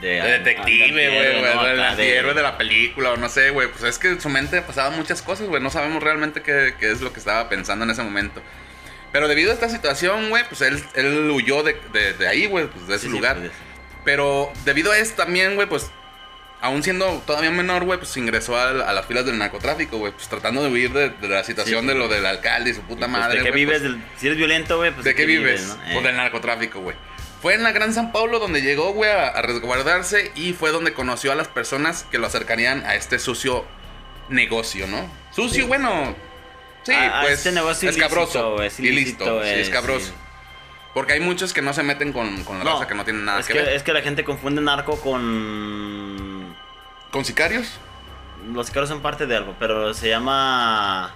de, 0.00 0.08
de 0.20 0.38
detective, 0.38 0.90
güey, 0.92 1.40
güey, 1.40 1.54
¿no? 1.54 1.60
Acá 1.60 1.88
antihéroe 1.90 2.34
de 2.34 2.42
la 2.42 2.58
película 2.58 3.12
o 3.12 3.16
no 3.16 3.28
sé, 3.28 3.50
güey, 3.50 3.68
pues 3.68 3.84
es 3.84 3.98
que 3.98 4.08
en 4.08 4.20
su 4.20 4.28
mente 4.28 4.60
pasaban 4.62 4.96
muchas 4.96 5.22
cosas, 5.22 5.46
güey, 5.48 5.62
no 5.62 5.70
sabemos 5.70 6.02
realmente 6.02 6.42
qué, 6.42 6.74
qué 6.78 6.90
es 6.90 7.00
lo 7.00 7.12
que 7.12 7.20
estaba 7.20 7.48
pensando 7.48 7.84
en 7.84 7.90
ese 7.90 8.02
momento. 8.02 8.42
Pero 9.12 9.28
debido 9.28 9.50
a 9.52 9.54
esta 9.54 9.68
situación, 9.68 10.28
güey, 10.30 10.42
pues 10.48 10.60
él, 10.62 10.82
él 10.94 11.30
huyó 11.30 11.62
de, 11.62 11.76
de- 11.92 12.14
de 12.14 12.28
ahí, 12.28 12.46
güey, 12.46 12.66
pues 12.66 12.88
de 12.88 12.96
ese 12.96 13.06
Sí, 13.06 13.10
sí, 13.12 13.16
lugar. 13.16 13.36
pues, 13.38 13.52
Pero 14.04 14.52
debido 14.64 14.90
a 14.90 14.98
esto 14.98 15.22
también, 15.22 15.54
güey, 15.54 15.68
pues 15.68 15.90
aún 16.60 16.82
siendo 16.82 17.22
todavía 17.26 17.50
menor, 17.50 17.84
güey, 17.84 17.98
pues 17.98 18.16
ingresó 18.16 18.56
a, 18.56 18.70
a 18.70 18.92
las 18.92 19.06
filas 19.06 19.24
del 19.26 19.38
narcotráfico, 19.38 19.98
güey, 19.98 20.12
pues 20.12 20.26
tratando 20.28 20.62
de 20.64 20.70
huir 20.70 20.92
de, 20.92 21.10
de 21.10 21.28
la 21.28 21.44
situación 21.44 21.82
Sí, 21.82 21.86
de 21.86 21.92
sí. 21.92 21.98
lo 21.98 22.08
del 22.08 22.26
alcalde 22.26 22.70
y 22.70 22.74
su 22.74 22.80
puta 22.82 23.00
pues, 23.06 23.10
madre. 23.10 23.38
¿De 23.38 23.44
qué 23.44 23.50
güey, 23.50 23.64
vives? 23.66 23.80
pues, 23.82 23.92
Del- 23.92 24.02
si 24.16 24.26
eres 24.26 24.38
violento, 24.38 24.76
güey, 24.78 24.90
pues 24.90 25.04
¿De 25.04 25.14
qué 25.14 25.26
vives? 25.26 25.76
¿no? 25.88 25.96
O 25.96 26.00
Eh. 26.00 26.02
del 26.02 26.16
narcotráfico, 26.16 26.80
güey. 26.80 26.96
Fue 27.44 27.52
en 27.52 27.62
la 27.62 27.72
Gran 27.72 27.92
San 27.92 28.10
Paulo 28.10 28.38
donde 28.38 28.62
llegó, 28.62 28.94
güey, 28.94 29.10
a, 29.10 29.28
a 29.28 29.42
resguardarse 29.42 30.32
y 30.34 30.54
fue 30.54 30.70
donde 30.70 30.94
conoció 30.94 31.30
a 31.30 31.34
las 31.34 31.46
personas 31.46 32.04
que 32.10 32.16
lo 32.16 32.26
acercarían 32.26 32.86
a 32.86 32.94
este 32.94 33.18
sucio 33.18 33.66
negocio, 34.30 34.86
¿no? 34.86 35.06
Sucio, 35.30 35.64
Sí. 35.64 35.68
bueno. 35.68 36.16
Sí, 36.84 36.92
A- 36.94 37.18
a 37.18 37.20
pues 37.20 37.34
este 37.34 37.52
negocio 37.52 37.90
escabroso. 37.90 38.56
ilícito, 38.56 38.62
es 38.62 38.80
ilícito, 38.80 39.24
ilícito, 39.24 39.42
sí, 39.42 39.48
es, 39.50 39.68
escabroso. 39.68 40.06
sí. 40.06 40.12
Porque 40.94 41.12
hay 41.12 41.20
muchos 41.20 41.52
que 41.52 41.60
no 41.60 41.74
se 41.74 41.82
meten 41.82 42.14
con, 42.14 42.44
con 42.44 42.58
la 42.60 42.64
raza 42.64 42.86
que 42.88 42.94
no 42.94 43.04
tienen 43.04 43.26
nada 43.26 43.40
es 43.40 43.46
que, 43.46 43.52
que, 43.52 43.58
ver. 43.60 43.68
Es 43.74 43.82
que 43.82 43.92
la 43.92 44.00
gente 44.00 44.24
confunde 44.24 44.62
narco 44.62 44.98
con... 45.00 46.56
¿Con 47.10 47.26
sicarios? 47.26 47.68
Los 48.54 48.68
sicarios 48.68 48.88
son 48.88 49.02
parte 49.02 49.26
de 49.26 49.36
algo, 49.36 49.54
pero 49.58 49.92
se 49.92 50.08
llama... 50.08 51.12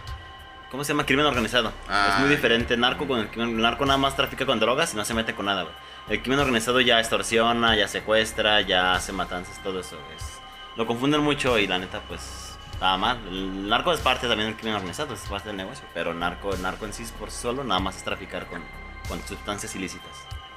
¿Cómo 0.71 0.85
se 0.85 0.93
llama? 0.93 1.07
Crimen 1.07 1.25
organizado. 1.25 1.73
Ah. 1.89 2.11
Es 2.17 2.21
muy 2.21 2.29
diferente. 2.29 2.77
Narco 2.77 3.07
con 3.09 3.21
el 3.21 3.31
crimen- 3.31 3.57
narco 3.57 3.87
nada 3.87 3.97
más 3.97 4.15
trafica 4.15 4.45
con 4.45 4.61
drogas 4.61 4.93
y 4.93 4.97
no 4.99 5.05
se 5.07 5.15
mete 5.15 5.35
con 5.35 5.47
nada, 5.47 5.63
güey. 5.63 5.75
El 6.09 6.23
crimen 6.23 6.41
organizado 6.41 6.81
ya 6.81 7.01
extorsiona, 7.01 7.77
ya 7.77 7.87
secuestra, 7.87 8.63
ya 8.63 8.95
hace 8.95 9.13
matanzas, 9.13 9.63
todo 9.63 9.81
eso. 9.81 9.99
Es... 10.17 10.41
Lo 10.77 10.87
confunden 10.87 11.21
mucho 11.21 11.59
y 11.59 11.67
la 11.67 11.79
neta, 11.79 12.01
pues, 12.09 12.57
nada 12.81 12.97
mal. 12.97 13.19
El 13.29 13.69
narco 13.69 13.93
es 13.93 14.01
parte 14.01 14.27
también 14.27 14.49
del 14.49 14.57
crimen 14.57 14.77
organizado, 14.77 15.13
es 15.13 15.21
parte 15.21 15.49
del 15.49 15.59
negocio. 15.59 15.85
Pero 15.93 16.13
el 16.13 16.19
narco, 16.19 16.55
el 16.55 16.63
narco 16.63 16.87
en 16.87 16.95
sí 16.95 17.05
por 17.19 17.31
solo 17.31 17.63
nada 17.63 17.81
más 17.81 17.97
es 17.97 18.05
traficar 18.05 18.47
con, 18.47 18.63
con 19.07 19.21
sustancias 19.27 19.75
ilícitas. 19.75 20.11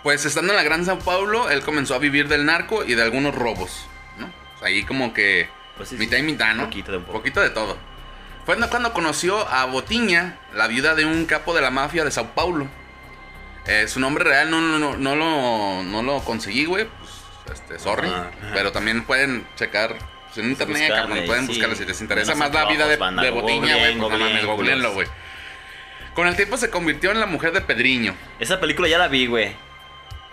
Pues 0.03 0.25
estando 0.25 0.53
en 0.53 0.57
la 0.57 0.63
Gran 0.63 0.85
San 0.85 0.99
Paulo, 0.99 1.49
él 1.49 1.61
comenzó 1.63 1.95
a 1.95 1.99
vivir 1.99 2.29
del 2.29 2.45
narco 2.45 2.85
y 2.85 2.95
de 2.95 3.03
algunos 3.03 3.35
robos, 3.35 3.85
¿no? 4.17 4.27
O 4.27 4.59
sea, 4.59 4.69
ahí 4.69 4.83
como 4.83 5.13
que 5.13 5.49
Pues 5.75 5.89
sí, 5.89 5.95
mitad 5.95 6.17
y 6.17 6.23
mitad, 6.23 6.55
¿no? 6.55 6.63
Poquito 6.63 6.91
de 6.91 6.97
un 6.97 7.03
poco. 7.03 7.17
Poquito 7.19 7.41
de 7.41 7.49
todo. 7.49 7.77
Fue 8.45 8.57
cuando 8.69 8.93
conoció 8.93 9.47
a 9.49 9.65
Botiña, 9.65 10.39
la 10.53 10.67
viuda 10.67 10.95
de 10.95 11.05
un 11.05 11.25
capo 11.25 11.53
de 11.53 11.61
la 11.61 11.69
mafia 11.69 12.03
de 12.03 12.11
Sao 12.11 12.33
Paulo. 12.33 12.67
Eh, 13.67 13.87
su 13.87 13.99
nombre 13.99 14.23
real 14.23 14.49
no, 14.49 14.59
no, 14.59 14.79
no, 14.79 14.97
no 14.97 15.15
lo, 15.15 15.83
no 15.83 16.01
lo 16.03 16.19
conseguí, 16.23 16.65
güey. 16.65 16.85
Pues, 16.85 17.59
este, 17.59 17.79
sorry. 17.79 18.07
Ajá, 18.07 18.31
ajá. 18.41 18.51
Pero 18.53 18.71
también 18.71 19.03
pueden 19.03 19.47
checar 19.55 19.95
pues, 20.25 20.37
en 20.39 20.51
internet, 20.51 20.77
buscarle, 20.89 21.07
cabrón. 21.09 21.25
Pueden 21.27 21.43
sí. 21.45 21.51
buscarle 21.53 21.75
si 21.75 21.85
les 21.85 22.01
interesa 22.01 22.35
más 22.35 22.53
la 22.53 22.65
vida 22.65 22.87
de, 22.87 22.97
de 22.97 23.29
Botiña, 23.29 23.77
güey. 23.77 23.97
Pues 23.97 23.97
no 23.97 24.09
mames, 24.09 24.45
googleen, 24.45 24.45
googleenlo, 24.47 24.93
güey. 24.93 25.07
Con 26.13 26.27
el 26.27 26.35
tiempo 26.35 26.57
se 26.57 26.69
convirtió 26.69 27.11
en 27.11 27.19
la 27.19 27.25
mujer 27.25 27.51
de 27.53 27.61
Pedriño. 27.61 28.15
Esa 28.39 28.59
película 28.59 28.87
ya 28.87 28.97
la 28.97 29.07
vi, 29.07 29.27
güey. 29.27 29.55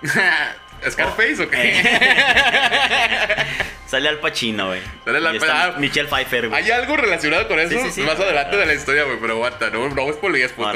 ¿Scarface 0.91 1.43
o 1.43 1.51
qué? 1.51 1.83
Sale 3.87 4.09
al 4.09 4.19
Pacino, 4.19 4.69
güey. 4.69 4.81
Sale 5.05 5.19
Al 5.19 5.51
Ah. 5.51 5.75
Michelle 5.79 6.09
Pfeiffer, 6.09 6.49
güey. 6.49 6.63
Hay 6.63 6.71
algo 6.71 6.97
relacionado 6.97 7.49
con 7.49 7.59
eso 7.59 7.71
Sí, 7.71 7.79
sí, 7.87 7.91
sí. 7.91 8.01
más 8.03 8.19
adelante 8.21 8.57
de 8.57 8.67
la 8.67 8.75
historia, 8.75 9.05
güey, 9.05 9.19
pero 9.21 9.35
aguanta, 9.35 9.71
no, 9.71 9.89
no 9.89 10.13
spoilees, 10.13 10.53
puto. 10.53 10.73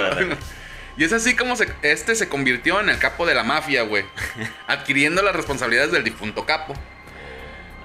Y 0.96 1.04
es 1.04 1.12
así 1.12 1.34
como 1.36 1.56
se- 1.56 1.68
este 1.82 2.14
se 2.14 2.28
convirtió 2.28 2.80
en 2.80 2.88
el 2.88 2.98
capo 2.98 3.24
de 3.26 3.34
la 3.34 3.42
mafia, 3.44 3.82
güey, 3.82 4.04
adquiriendo 4.66 5.22
las 5.22 5.34
responsabilidades 5.34 5.92
del 5.92 6.04
difunto 6.04 6.44
capo. 6.46 6.74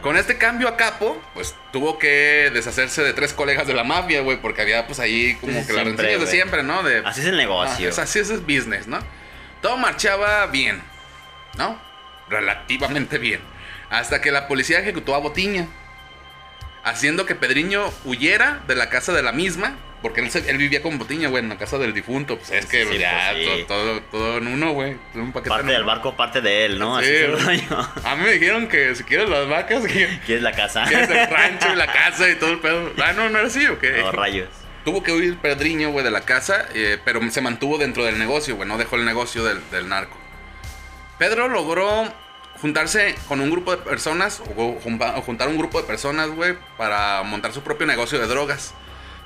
Con 0.02 0.16
este 0.16 0.38
cambio 0.38 0.68
a 0.68 0.78
capo, 0.78 1.20
pues 1.34 1.56
tuvo 1.74 1.98
que 1.98 2.52
deshacerse 2.54 3.02
de 3.04 3.14
tres 3.14 3.34
colegas 3.34 3.66
de 3.66 3.74
la 3.74 3.84
mafia, 3.84 4.22
güey, 4.22 4.38
porque 4.40 4.62
había 4.62 4.86
pues 4.86 5.00
ahí 5.00 5.36
como 5.42 5.60
Sí, 5.62 5.68
que 5.68 5.74
las 5.74 5.86
rencillas 5.86 6.20
de 6.22 6.28
siempre, 6.28 6.64
¿no? 6.64 6.84
De, 6.84 7.00
Así 7.04 7.22
es 7.22 7.28
el 7.28 7.38
negocio. 7.38 7.88
Ah, 7.88 7.90
es 7.90 7.98
así 8.00 8.20
es 8.20 8.30
el 8.30 8.42
business, 8.42 8.86
¿no? 8.88 9.00
Todo 9.62 9.76
marchaba 9.78 10.46
bien, 10.48 10.82
¿no? 11.58 11.82
Relativamente 12.30 13.18
bien. 13.18 13.42
Hasta 13.90 14.22
que 14.22 14.32
la 14.32 14.48
policía 14.48 14.80
ejecutó 14.80 15.16
a 15.16 15.18
Botiña. 15.20 15.68
Haciendo 16.90 17.26
que 17.26 17.36
Pedriño 17.36 17.92
huyera 18.06 18.62
de 18.68 18.76
la 18.76 18.90
casa 18.90 19.14
de 19.14 19.24
la 19.24 19.32
misma. 19.32 19.78
Porque 20.02 20.22
él, 20.22 20.58
vivía 20.58 20.84
con 20.84 21.00
Botiña, 21.00 21.28
güey, 21.28 21.42
en 21.44 21.50
la 21.50 21.58
casa 21.58 21.80
del 21.80 21.92
difunto. 21.92 22.38
Pues 22.38 22.52
es 22.52 22.66
que 22.68 22.86
sí, 22.86 23.00
ya 23.00 23.32
pues, 23.34 23.46
sí. 23.46 23.66
todo, 23.68 23.84
todo, 23.84 24.02
todo 24.04 24.38
en 24.38 24.48
uno, 24.48 24.72
güey. 24.72 24.96
Un 25.16 25.34
paquete 25.34 25.50
parte 25.50 25.72
del 25.72 25.84
barco, 25.84 26.16
parte 26.16 26.40
de 26.40 26.66
él, 26.66 26.78
¿no? 26.78 27.02
Sí, 27.02 27.08
Así. 27.36 27.66
A 28.04 28.16
mí 28.16 28.24
me 28.24 28.32
dijeron 28.34 28.68
que 28.68 28.94
si 28.94 29.04
quieres 29.04 29.28
las 29.28 29.50
vacas, 29.50 29.84
¿Quieres 30.26 30.44
la 30.44 30.52
casa? 30.52 30.86
quieres 30.88 31.10
el 31.10 31.28
rancho 31.28 31.74
y 31.74 31.76
la 31.76 31.88
casa 31.88 32.30
y 32.30 32.36
todo 32.36 32.52
el 32.52 32.60
pedo. 32.60 32.94
Ah, 33.04 33.14
no, 33.14 33.28
no 33.30 33.40
era 33.40 33.48
así, 33.48 33.66
¿o 33.66 33.80
qué? 33.80 34.04
Oh, 34.04 34.12
rayos. 34.12 34.50
Tuvo 34.86 35.02
que 35.02 35.12
huir 35.12 35.38
Pedriño, 35.40 35.90
güey, 35.90 36.06
de 36.06 36.12
la 36.12 36.22
casa, 36.22 36.68
eh, 36.76 37.00
pero 37.04 37.20
se 37.32 37.42
mantuvo 37.42 37.80
dentro 37.80 38.06
del 38.06 38.20
negocio, 38.20 38.56
güey, 38.56 38.70
no 38.70 38.78
dejó 38.78 38.98
el 38.98 39.04
negocio 39.04 39.44
del, 39.44 39.60
del 39.72 39.90
narco. 39.90 40.18
Pedro 41.18 41.48
logró 41.48 42.14
juntarse 42.62 43.16
con 43.28 43.40
un 43.42 43.50
grupo 43.50 43.72
de 43.72 43.78
personas, 43.78 44.42
o, 44.56 44.80
juntar 45.22 45.48
un 45.48 45.58
grupo 45.58 45.82
de 45.82 45.88
personas, 45.88 46.30
güey, 46.30 46.56
para 46.78 47.24
montar 47.24 47.54
su 47.54 47.62
propio 47.62 47.86
negocio 47.88 48.20
de 48.20 48.28
drogas. 48.28 48.74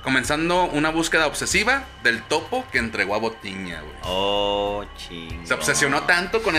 Comenzando 0.04 0.64
una 0.64 0.90
búsqueda 0.90 1.28
obsesiva 1.28 1.84
del 2.02 2.24
topo 2.24 2.66
que 2.72 2.80
entregó 2.80 3.14
a 3.14 3.20
Botiña, 3.20 3.82
güey. 3.82 3.94
Oh, 4.04 4.84
chingo. 4.98 5.46
Se 5.46 5.54
obsesionó 5.54 6.02
tanto 6.04 6.42
con 6.42 6.56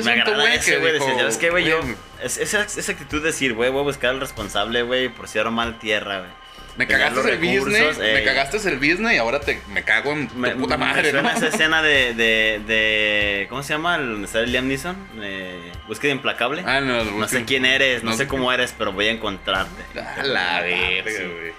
asunto, 0.00 0.30
agrada 0.32 0.40
güey, 0.42 0.60
que 0.60 0.78
güey. 0.80 0.92
dijo, 0.94 1.18
¿Sabes 1.18 1.36
qué, 1.36 1.50
güey? 1.50 1.64
Yo. 1.66 1.80
"Güey, 1.82 1.94
es- 2.24 2.36
esa, 2.38 2.62
esa 2.64 2.90
actitud 2.92 3.20
de 3.20 3.28
decir, 3.28 3.54
güey, 3.54 3.70
voy 3.70 3.80
a 3.82 3.84
buscar 3.84 4.10
al 4.10 4.20
responsable, 4.20 4.82
güey, 4.82 5.08
por 5.08 5.28
si 5.28 5.38
mal 5.52 5.78
tierra, 5.78 6.18
güey. 6.18 6.30
Me 6.76 6.88
cagaste 6.88 7.20
el 7.30 7.38
business, 7.38 7.78
recursos, 7.78 7.98
me 7.98 8.18
eh. 8.20 8.24
cagaste 8.24 8.56
el 8.68 8.76
business 8.78 9.12
y 9.12 9.16
ahora 9.18 9.38
te, 9.40 9.60
me 9.68 9.84
cago 9.84 10.10
en 10.12 10.26
tu 10.26 10.34
Me, 10.34 10.50
puta 10.56 10.76
me 10.76 10.86
madre, 10.86 11.10
suena 11.12 11.30
¿no? 11.32 11.38
esa 11.38 11.46
escena 11.46 11.82
de, 11.82 12.14
de, 12.14 12.60
de. 12.66 13.46
¿Cómo 13.48 13.62
se 13.62 13.74
llama? 13.74 13.96
Donde 13.96 14.26
está 14.26 14.40
el 14.40 14.50
Liam 14.50 14.66
Neeson. 14.66 14.96
Eh, 15.22 15.70
Búsqueda 15.86 16.10
implacable. 16.12 16.64
Ah, 16.66 16.80
no, 16.80 17.04
no 17.04 17.28
sé 17.28 17.44
quién 17.44 17.64
eres, 17.64 18.02
no, 18.02 18.10
no 18.10 18.16
sé 18.16 18.26
cómo 18.26 18.52
eres, 18.52 18.74
pero 18.76 18.92
voy 18.92 19.06
a 19.06 19.12
encontrarte. 19.12 19.82
A 20.00 20.22
la 20.24 20.60
verga, 20.62 21.10
Sí. 21.10 21.22
güey. 21.24 21.52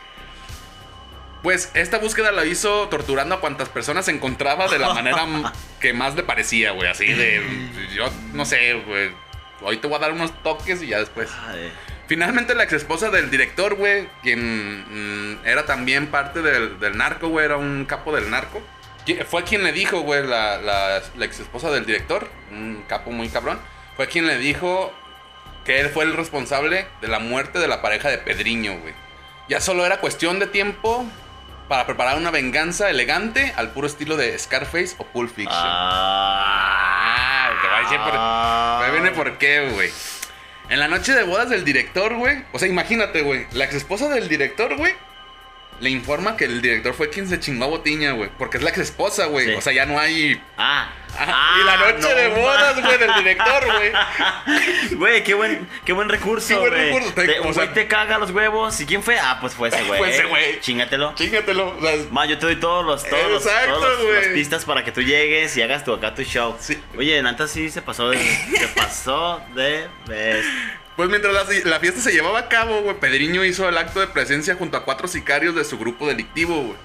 Pues 1.43 1.69
esta 1.75 1.99
búsqueda 1.99 2.31
la 2.31 2.43
hizo 2.43 2.89
torturando 2.89 3.35
a 3.35 3.39
cuantas 3.39 3.69
personas 3.69 4.07
encontraba 4.07 4.67
de 4.67 4.79
la 4.79 4.93
manera 4.95 5.53
que 5.79 5.93
más 5.93 6.15
le 6.15 6.23
parecía, 6.23 6.71
güey. 6.71 6.89
Así 6.89 7.05
de. 7.05 7.41
Yo 7.95 8.09
no 8.33 8.45
sé, 8.45 8.73
güey. 8.73 9.11
Hoy 9.61 9.77
te 9.77 9.87
voy 9.87 9.95
a 9.95 9.99
dar 9.99 10.11
unos 10.11 10.33
toques 10.43 10.81
y 10.81 10.87
ya 10.87 10.99
después. 10.99 11.29
Ay, 11.47 11.71
Finalmente, 12.07 12.53
la 12.55 12.63
ex 12.63 12.73
esposa 12.73 13.09
del 13.09 13.29
director, 13.31 13.75
güey, 13.75 14.07
quien 14.21 15.33
mm, 15.33 15.45
era 15.45 15.65
también 15.65 16.07
parte 16.07 16.41
del, 16.41 16.79
del 16.79 16.97
narco, 16.97 17.29
güey, 17.29 17.45
era 17.45 17.57
un 17.57 17.85
capo 17.85 18.15
del 18.15 18.29
narco. 18.29 18.61
Fue 19.29 19.43
quien 19.43 19.63
le 19.63 19.71
dijo, 19.71 19.99
güey, 20.01 20.25
la, 20.25 20.57
la, 20.57 21.01
la 21.15 21.25
ex 21.25 21.39
esposa 21.39 21.69
del 21.71 21.85
director, 21.85 22.27
un 22.51 22.83
capo 22.87 23.11
muy 23.11 23.29
cabrón, 23.29 23.59
fue 23.95 24.07
quien 24.07 24.25
le 24.27 24.37
dijo 24.37 24.93
que 25.63 25.79
él 25.79 25.89
fue 25.89 26.03
el 26.05 26.13
responsable 26.13 26.87
de 27.01 27.07
la 27.07 27.19
muerte 27.19 27.59
de 27.59 27.67
la 27.67 27.81
pareja 27.81 28.09
de 28.09 28.17
Pedriño, 28.19 28.77
güey. 28.79 28.93
Ya 29.47 29.59
solo 29.61 29.85
era 29.85 29.99
cuestión 29.99 30.39
de 30.39 30.47
tiempo 30.47 31.05
para 31.67 31.85
preparar 31.87 32.17
una 32.17 32.29
venganza 32.31 32.89
elegante 32.89 33.53
al 33.57 33.69
puro 33.71 33.87
estilo 33.87 34.17
de 34.17 34.37
Scarface 34.37 34.95
o 34.99 35.05
Pulp 35.05 35.29
Fiction. 35.35 35.55
Ah, 35.59 37.49
te 37.61 37.67
voy 37.67 37.75
a 37.77 37.81
decir 37.81 37.97
por- 37.99 38.15
Ahí 38.85 38.91
viene 38.91 39.11
por 39.11 39.37
qué, 39.37 39.69
güey. 39.71 39.91
En 40.69 40.79
la 40.79 40.87
noche 40.87 41.13
de 41.13 41.23
bodas 41.23 41.49
del 41.49 41.63
director, 41.63 42.15
güey. 42.15 42.43
O 42.51 42.59
sea, 42.59 42.67
imagínate, 42.67 43.21
güey. 43.21 43.45
La 43.53 43.65
ex 43.65 43.75
esposa 43.75 44.09
del 44.09 44.27
director, 44.27 44.75
güey. 44.77 44.93
Le 45.81 45.89
informa 45.89 46.37
que 46.37 46.45
el 46.45 46.61
director 46.61 46.93
fue 46.93 47.09
quien 47.09 47.27
se 47.27 47.39
chingó 47.39 47.65
a 47.65 47.67
Botiña, 47.67 48.11
güey. 48.13 48.29
Porque 48.37 48.57
es 48.57 48.63
la 48.63 48.69
ex 48.69 48.79
esposa, 48.79 49.25
güey. 49.25 49.47
Sí. 49.47 49.53
O 49.55 49.61
sea, 49.61 49.73
ya 49.73 49.85
no 49.85 49.99
hay. 49.99 50.41
Ah, 50.57 50.89
Ah, 51.17 51.57
y 51.61 51.63
la 51.65 51.77
noche 51.77 51.99
no 52.01 52.09
de 52.09 52.27
bodas, 52.27 52.81
güey, 52.81 52.97
del 52.97 53.13
director, 53.15 53.63
güey. 53.65 53.91
Güey, 54.97 55.23
qué 55.23 55.33
buen, 55.33 55.65
qué 55.85 55.93
buen 55.93 56.09
recurso, 56.09 56.49
Qué 56.49 56.55
buen 56.57 56.71
güey. 56.73 56.85
recurso, 56.87 57.13
te- 57.13 57.39
un 57.39 57.53
güey 57.53 57.87
caga 57.87 58.17
los 58.17 58.31
huevos. 58.31 58.81
¿Y 58.81 58.85
quién 58.85 59.01
fue? 59.01 59.17
Ah, 59.17 59.37
pues 59.39 59.53
fue 59.53 59.69
ese 59.69 59.81
güey. 59.83 59.97
Fue 59.99 60.09
ese 60.09 60.25
güey. 60.25 60.59
Chingatelo. 60.59 61.13
Chingatelo. 61.15 61.77
O 61.77 61.81
sea, 61.81 61.95
Ma, 62.11 62.25
yo 62.25 62.37
te 62.37 62.47
doy 62.47 62.57
todos 62.57 62.85
los, 62.85 63.07
todos 63.07 63.31
los- 63.31 63.45
Exacto, 63.45 63.79
los- 63.79 64.13
las 64.13 64.27
pistas 64.27 64.65
para 64.65 64.83
que 64.83 64.91
tú 64.91 65.01
llegues 65.01 65.55
y 65.55 65.61
hagas 65.61 65.85
tu 65.85 65.93
acá 65.93 66.13
tu 66.13 66.23
show. 66.23 66.57
Sí. 66.59 66.77
Oye, 66.97 67.21
Nanta 67.21 67.47
sí 67.47 67.69
se 67.69 67.81
pasó 67.81 68.09
de, 68.09 68.17
se 68.17 68.67
pasó 68.75 69.41
de 69.55 69.87
vez. 70.07 70.45
Pues 70.95 71.09
mientras 71.09 71.33
la, 71.33 71.43
la 71.69 71.79
fiesta 71.79 71.99
se 72.01 72.11
llevaba 72.11 72.39
a 72.39 72.49
cabo, 72.49 72.81
güey, 72.81 72.99
Pedriño 72.99 73.43
hizo 73.43 73.67
el 73.67 73.77
acto 73.77 73.99
de 73.99 74.07
presencia 74.07 74.55
junto 74.55 74.77
a 74.77 74.85
cuatro 74.85 75.07
sicarios 75.07 75.53
de 75.55 75.65
su 75.65 75.77
grupo 75.77 76.07
delictivo, 76.07 76.61
güey. 76.61 76.77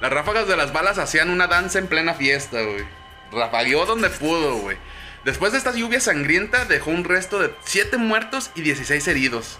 Las 0.00 0.12
ráfagas 0.12 0.48
de 0.48 0.56
las 0.56 0.72
balas 0.72 0.98
hacían 0.98 1.30
una 1.30 1.46
danza 1.46 1.78
en 1.78 1.86
plena 1.86 2.14
fiesta, 2.14 2.60
güey. 2.62 2.84
Rafagueó 3.32 3.86
donde 3.86 4.10
pudo, 4.10 4.56
güey. 4.56 4.76
Después 5.24 5.52
de 5.52 5.58
esta 5.58 5.72
lluvia 5.72 6.00
sangrienta, 6.00 6.64
dejó 6.66 6.90
un 6.90 7.04
resto 7.04 7.38
de 7.38 7.54
7 7.64 7.96
muertos 7.96 8.50
y 8.54 8.62
16 8.62 9.06
heridos. 9.08 9.58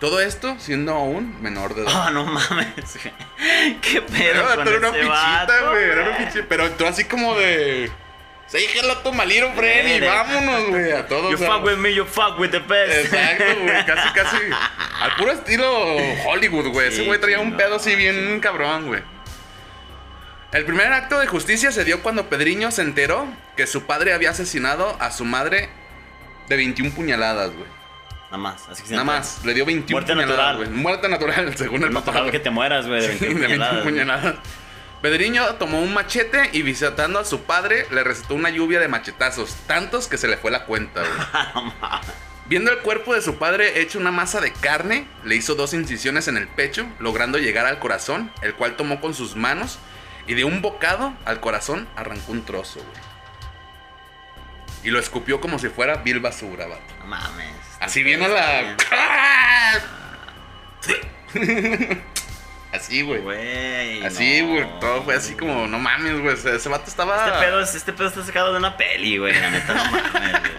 Todo 0.00 0.20
esto 0.20 0.56
siendo 0.58 0.92
aún 0.92 1.40
menor 1.40 1.74
de 1.74 1.82
edad. 1.82 2.08
Oh, 2.08 2.10
no 2.10 2.24
mames. 2.26 2.74
¿Qué 3.80 4.02
pedo 4.02 4.24
Era 4.24 4.54
con 4.56 4.66
era 4.66 4.78
una 4.78 4.88
ese 4.88 4.98
pichita, 4.98 5.10
vato, 5.12 5.70
güey. 5.70 5.84
Era 5.84 6.02
una 6.02 6.18
pichita. 6.18 6.46
Pero 6.48 6.70
tú 6.72 6.86
así 6.86 7.04
como 7.04 7.36
de. 7.36 7.90
Say 8.46 8.66
hello 8.74 8.94
to 9.02 9.12
my 9.12 9.24
little 9.24 9.52
friend 9.54 9.88
y 9.88 10.00
de- 10.00 10.06
vámonos, 10.06 10.68
güey. 10.68 10.92
A 10.92 11.06
todos. 11.06 11.30
You 11.30 11.38
fuck 11.38 11.64
with 11.64 11.76
me, 11.78 11.94
you 11.94 12.04
fuck 12.04 12.38
with 12.38 12.50
the 12.50 12.60
best. 12.60 13.06
Exacto, 13.06 13.44
güey. 13.62 13.86
Casi, 13.86 14.08
casi. 14.14 14.36
Al 15.00 15.14
puro 15.16 15.32
estilo 15.32 15.96
Hollywood, 16.26 16.68
güey. 16.68 16.88
Ese 16.88 17.04
güey 17.04 17.20
traía 17.20 17.40
un 17.40 17.56
pedo 17.56 17.76
así 17.76 17.94
bien 17.96 18.38
cabrón, 18.40 18.86
güey. 18.88 19.02
El 20.52 20.64
primer 20.66 20.92
acto 20.92 21.18
de 21.18 21.26
justicia 21.26 21.72
se 21.72 21.84
dio 21.84 22.00
cuando 22.02 22.28
Pedriño 22.28 22.70
se 22.70 22.82
enteró 22.82 23.26
que 23.56 23.66
su 23.66 23.86
padre 23.86 24.12
había 24.12 24.30
asesinado 24.30 24.96
a 25.00 25.10
su 25.10 25.24
madre 25.24 25.68
de 26.48 26.56
21 26.56 26.94
puñaladas, 26.94 27.50
güey. 27.52 27.66
Nada 28.26 28.36
más, 28.38 28.68
así 28.68 28.82
que 28.82 28.88
se 28.88 28.94
Nada 28.94 29.04
más. 29.04 29.40
Le 29.44 29.52
dio 29.54 29.64
21 29.64 30.00
Muerte 30.00 30.12
puñaladas, 30.14 30.56
güey. 30.58 30.68
Muerte 30.68 31.08
natural, 31.08 31.56
según 31.56 31.82
el 31.82 31.92
No 31.92 32.04
papá. 32.04 32.30
que 32.30 32.38
te 32.38 32.50
mueras, 32.50 32.86
güey, 32.86 33.00
de 33.00 33.18
Sí, 33.18 33.24
21 33.26 33.40
de 33.40 33.46
21 33.48 33.82
puñaladas. 33.82 33.82
güey. 33.82 33.94
puñaladas. 33.94 34.34
Pedriño 35.04 35.56
tomó 35.56 35.82
un 35.82 35.92
machete 35.92 36.48
y 36.54 36.62
visitando 36.62 37.18
a 37.18 37.26
su 37.26 37.42
padre 37.42 37.86
le 37.90 38.02
recetó 38.02 38.34
una 38.34 38.48
lluvia 38.48 38.80
de 38.80 38.88
machetazos, 38.88 39.54
tantos 39.66 40.08
que 40.08 40.16
se 40.16 40.28
le 40.28 40.38
fue 40.38 40.50
la 40.50 40.64
cuenta. 40.64 41.02
Viendo 42.46 42.70
el 42.70 42.78
cuerpo 42.78 43.12
de 43.12 43.20
su 43.20 43.36
padre 43.36 43.82
hecho 43.82 43.98
una 43.98 44.10
masa 44.10 44.40
de 44.40 44.54
carne, 44.54 45.06
le 45.22 45.36
hizo 45.36 45.56
dos 45.56 45.74
incisiones 45.74 46.26
en 46.26 46.38
el 46.38 46.48
pecho, 46.48 46.86
logrando 47.00 47.36
llegar 47.36 47.66
al 47.66 47.80
corazón, 47.80 48.32
el 48.40 48.54
cual 48.54 48.76
tomó 48.76 49.02
con 49.02 49.12
sus 49.12 49.36
manos 49.36 49.78
y 50.26 50.32
de 50.32 50.44
un 50.44 50.62
bocado 50.62 51.12
al 51.26 51.38
corazón 51.38 51.86
arrancó 51.96 52.32
un 52.32 52.46
trozo, 52.46 52.80
güey. 52.80 53.04
Y 54.84 54.90
lo 54.90 54.98
escupió 54.98 55.38
como 55.38 55.58
si 55.58 55.68
fuera 55.68 55.96
vil 55.96 56.20
basura, 56.20 56.66
vato. 56.66 56.94
No 57.00 57.04
mames. 57.08 57.52
Así 57.78 58.02
viene 58.02 58.26
la. 58.26 58.74
así, 62.74 63.02
güey. 63.02 63.20
Güey. 63.20 64.04
Así, 64.04 64.42
no. 64.42 64.48
güey. 64.48 64.80
Todo 64.80 65.02
fue 65.02 65.14
así 65.14 65.34
como, 65.34 65.66
no 65.66 65.78
mames, 65.78 66.20
güey. 66.20 66.34
Ese, 66.34 66.68
vato 66.68 66.88
estaba. 66.88 67.26
Este 67.26 67.38
pedo, 67.46 67.60
es- 67.60 67.74
este 67.74 67.92
pedo 67.92 68.08
está 68.08 68.24
sacado 68.24 68.52
de 68.52 68.58
una 68.58 68.76
peli, 68.76 69.18
güey. 69.18 69.32
La 69.38 69.50
neta, 69.50 69.74
no 69.74 69.84
mames, 69.84 70.12
güey. 70.12 70.52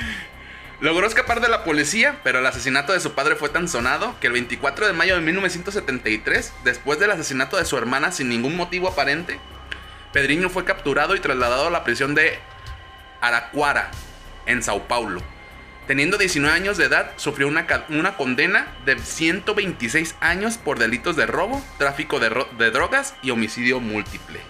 Logró 0.80 1.06
escapar 1.06 1.40
de 1.40 1.48
la 1.48 1.62
policía, 1.62 2.18
pero 2.24 2.40
el 2.40 2.46
asesinato 2.46 2.92
de 2.92 2.98
su 2.98 3.12
padre 3.14 3.36
fue 3.36 3.48
tan 3.48 3.68
sonado 3.68 4.16
que 4.18 4.26
el 4.26 4.32
24 4.32 4.88
de 4.88 4.92
mayo 4.92 5.14
de 5.14 5.20
1973, 5.20 6.52
después 6.64 6.98
del 6.98 7.12
asesinato 7.12 7.56
de 7.56 7.64
su 7.64 7.78
hermana 7.78 8.10
sin 8.10 8.28
ningún 8.28 8.56
motivo 8.56 8.88
aparente, 8.88 9.38
Pedriño 10.12 10.48
fue 10.50 10.64
capturado 10.64 11.14
y 11.14 11.20
trasladado 11.20 11.68
a 11.68 11.70
la 11.70 11.84
prisión 11.84 12.16
de 12.16 12.36
Araquara, 13.20 13.92
en 14.46 14.60
Sao 14.64 14.88
Paulo. 14.88 15.22
Teniendo 15.86 16.16
19 16.16 16.54
años 16.54 16.76
de 16.78 16.84
edad, 16.84 17.10
sufrió 17.16 17.48
una, 17.48 17.66
una 17.88 18.16
condena 18.16 18.68
de 18.86 18.98
126 18.98 20.14
años 20.20 20.56
por 20.56 20.78
delitos 20.78 21.16
de 21.16 21.26
robo, 21.26 21.62
tráfico 21.78 22.20
de, 22.20 22.28
ro- 22.28 22.48
de 22.56 22.70
drogas 22.70 23.14
y 23.22 23.30
homicidio 23.30 23.80
múltiple. 23.80 24.40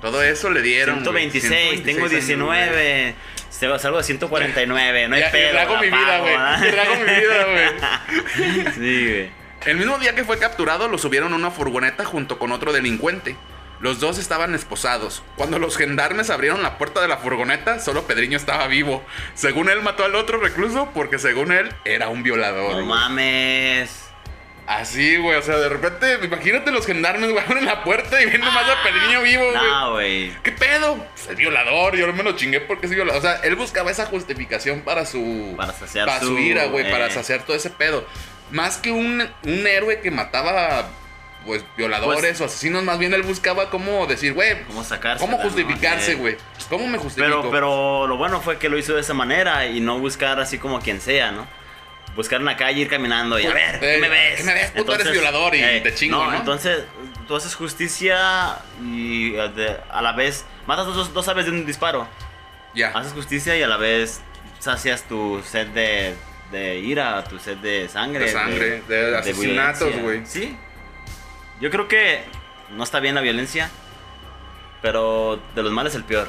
Todo 0.00 0.22
eso 0.22 0.50
le 0.50 0.60
dieron. 0.62 1.02
güey, 1.04 1.30
126, 1.30 1.82
tengo 1.84 2.08
126 2.08 2.30
años, 2.30 2.46
güey. 2.46 2.58
19. 2.60 3.14
Salgo 3.50 3.78
salgo 3.78 3.98
de 3.98 4.04
149, 4.04 5.08
no 5.08 5.14
hay 5.14 5.20
Ya- 5.22 5.30
pedo. 5.30 5.58
hago 5.60 5.74
la 5.74 5.80
mi 5.80 5.86
vida, 5.88 6.18
güey. 6.18 6.34
hago 6.34 6.96
mi 6.96 7.04
vida, 7.14 7.44
güey. 7.44 8.72
Sí, 8.74 9.08
güey. 9.08 9.30
El 9.66 9.76
mismo 9.78 9.98
día 9.98 10.14
que 10.14 10.24
fue 10.24 10.38
capturado, 10.38 10.88
lo 10.88 10.98
subieron 10.98 11.32
a 11.32 11.36
una 11.36 11.50
furgoneta 11.50 12.04
junto 12.04 12.38
con 12.38 12.52
otro 12.52 12.72
delincuente. 12.72 13.36
Los 13.80 14.00
dos 14.00 14.18
estaban 14.18 14.54
esposados. 14.54 15.22
Cuando 15.36 15.58
los 15.58 15.76
gendarmes 15.76 16.30
abrieron 16.30 16.62
la 16.62 16.78
puerta 16.78 17.00
de 17.00 17.08
la 17.08 17.18
furgoneta, 17.18 17.80
solo 17.80 18.06
Pedriño 18.06 18.36
estaba 18.36 18.66
vivo. 18.66 19.04
Según 19.34 19.68
él, 19.68 19.82
mató 19.82 20.04
al 20.04 20.14
otro 20.14 20.38
recluso 20.38 20.90
porque, 20.94 21.18
según 21.18 21.52
él, 21.52 21.70
era 21.84 22.08
un 22.08 22.22
violador. 22.22 22.76
No 22.76 22.86
mames. 22.86 24.04
Así, 24.66 25.16
güey. 25.16 25.36
O 25.36 25.42
sea, 25.42 25.56
de 25.56 25.68
repente, 25.68 26.18
imagínate 26.24 26.70
los 26.70 26.86
gendarmes, 26.86 27.30
güey, 27.30 27.44
abren 27.44 27.66
la 27.66 27.84
puerta 27.84 28.20
y 28.22 28.26
vienen 28.26 28.48
más 28.48 28.64
a 28.68 28.82
Pedriño 28.82 29.22
vivo, 29.22 29.50
güey. 29.50 29.70
No, 29.70 29.92
güey. 29.92 30.32
¿Qué 30.42 30.52
pedo? 30.52 31.06
Es 31.16 31.36
violador, 31.36 31.96
yo 31.96 32.06
no 32.06 32.12
me 32.12 32.22
lo 32.22 32.32
chingué 32.32 32.60
porque 32.60 32.86
es 32.86 32.92
violador. 32.94 33.18
O 33.18 33.22
sea, 33.22 33.36
él 33.42 33.56
buscaba 33.56 33.90
esa 33.90 34.06
justificación 34.06 34.80
para 34.80 35.04
su. 35.04 35.54
Para 35.56 35.72
saciar 35.72 36.06
para 36.06 36.20
su, 36.20 36.28
su, 36.28 36.38
ira, 36.38 36.66
güey, 36.66 36.86
eh. 36.86 36.90
para 36.90 37.10
saciar 37.10 37.42
todo 37.44 37.56
ese 37.56 37.70
pedo. 37.70 38.06
Más 38.50 38.78
que 38.78 38.90
un, 38.90 39.28
un 39.42 39.66
héroe 39.66 40.00
que 40.00 40.10
mataba, 40.10 40.88
pues, 41.44 41.64
violadores 41.76 42.20
Pues- 42.22 42.40
o 42.40 42.44
asesinos, 42.44 42.82
más 42.84 42.98
bien 42.98 43.12
él 43.14 43.22
buscaba 43.22 43.70
cómo 43.70 44.06
decir, 44.06 44.32
güey, 44.32 44.62
¿Cómo 44.64 44.82
sacarse? 44.84 45.24
cómo 45.24 45.38
justificarse, 45.38 46.14
güey. 46.14 46.36
¿Cómo 46.68 46.86
me 46.86 46.98
justifico? 46.98 47.40
Pero, 47.42 47.50
pero 47.50 48.06
lo 48.06 48.16
bueno 48.16 48.40
fue 48.40 48.58
que 48.58 48.68
lo 48.68 48.78
hizo 48.78 48.94
de 48.94 49.00
esa 49.00 49.14
manera 49.14 49.66
y 49.66 49.80
no 49.80 49.98
buscar 49.98 50.40
así 50.40 50.58
como 50.58 50.80
quien 50.80 51.00
sea, 51.00 51.30
¿no? 51.32 51.46
Buscar 52.16 52.38
en 52.40 52.46
la 52.46 52.56
calle, 52.56 52.80
ir 52.82 52.88
caminando 52.88 53.38
y 53.40 53.46
a 53.46 53.50
Pues, 53.50 53.80
ver, 53.80 53.84
eh, 53.84 53.94
¿qué 53.96 54.00
me 54.00 54.08
ves? 54.08 54.36
¿qué 54.36 54.44
me 54.44 54.54
ves, 54.54 54.70
puto? 54.70 54.94
Eres 54.94 55.10
violador 55.10 55.54
y 55.54 55.60
te 55.82 55.94
chingo, 55.94 56.24
¿no? 56.24 56.36
Entonces, 56.36 56.84
tú 57.26 57.34
haces 57.34 57.54
justicia 57.56 58.56
y 58.82 59.34
eh, 59.34 59.48
de- 59.54 59.76
a 59.90 60.00
la 60.00 60.12
vez 60.12 60.44
matas 60.66 60.86
dos, 60.86 61.12
dos 61.12 61.26
aves 61.28 61.46
de 61.46 61.50
un 61.50 61.66
disparo. 61.66 62.06
Ya. 62.74 62.88
Haces 62.90 63.12
justicia 63.12 63.56
y 63.56 63.62
a 63.62 63.66
la 63.68 63.76
vez 63.78 64.20
sacias 64.60 65.02
tu 65.08 65.42
sed 65.42 65.66
de, 65.68 66.14
de 66.52 66.78
ira, 66.78 67.24
tu 67.24 67.38
sed 67.40 67.56
de 67.58 67.88
sangre. 67.88 68.26
De 68.26 68.32
sangre, 68.32 68.82
de 68.88 69.16
asesinatos, 69.16 69.88
violencia. 69.94 70.02
güey. 70.02 70.22
Sí. 70.26 70.56
Yo 71.60 71.70
creo 71.70 71.88
que 71.88 72.22
no 72.70 72.82
está 72.84 73.00
bien 73.00 73.14
la 73.14 73.20
violencia, 73.20 73.70
pero 74.82 75.40
de 75.54 75.62
los 75.62 75.72
males 75.72 75.94
el 75.94 76.04
peor. 76.04 76.28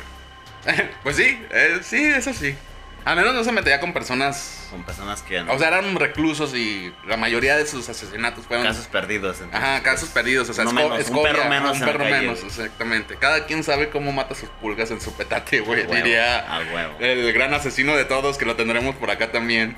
pues 1.04 1.16
sí, 1.18 1.40
eh, 1.52 1.80
sí, 1.84 2.04
eso 2.06 2.34
sí. 2.34 2.56
Al 3.04 3.16
menos 3.16 3.36
no 3.36 3.44
se 3.44 3.52
metía 3.52 3.80
con 3.80 3.94
personas. 3.94 4.68
Con 4.72 4.84
personas 4.84 5.22
que 5.22 5.40
O 5.42 5.60
sea, 5.60 5.68
eran 5.68 5.96
reclusos 5.96 6.56
y 6.56 6.92
la 7.06 7.18
mayoría 7.18 7.56
de 7.56 7.68
sus 7.68 7.88
asesinatos 7.88 8.46
fueron. 8.48 8.66
casos 8.66 8.88
perdidos. 8.88 9.42
entonces, 9.42 9.62
Ajá, 9.62 9.84
casos 9.84 10.10
perdidos, 10.10 10.50
o 10.50 10.54
sea, 10.54 10.66
uno 10.66 10.82
esco- 10.82 10.90
menos, 10.90 11.10
un 11.12 11.22
perro 11.24 11.46
menos 11.50 11.78
un 11.78 11.84
en 11.84 11.86
perro 11.86 12.00
calle, 12.00 12.22
menos, 12.22 12.44
exactamente. 12.44 13.16
Cada 13.18 13.46
quien 13.46 13.64
sabe 13.64 13.90
cómo 13.92 14.12
mata 14.12 14.34
sus 14.34 14.50
pulgas 14.50 14.90
en 14.90 15.00
su 15.02 15.14
petate, 15.16 15.60
güey. 15.60 15.86
Diría 15.86 16.40
a 16.52 16.60
huevo. 16.62 16.96
el 17.00 17.32
gran 17.32 17.54
asesino 17.54 17.96
de 17.96 18.06
todos, 18.06 18.40
que 18.40 18.46
lo 18.46 18.56
tendremos 18.56 18.96
por 18.96 19.12
acá 19.12 19.32
también. 19.32 19.76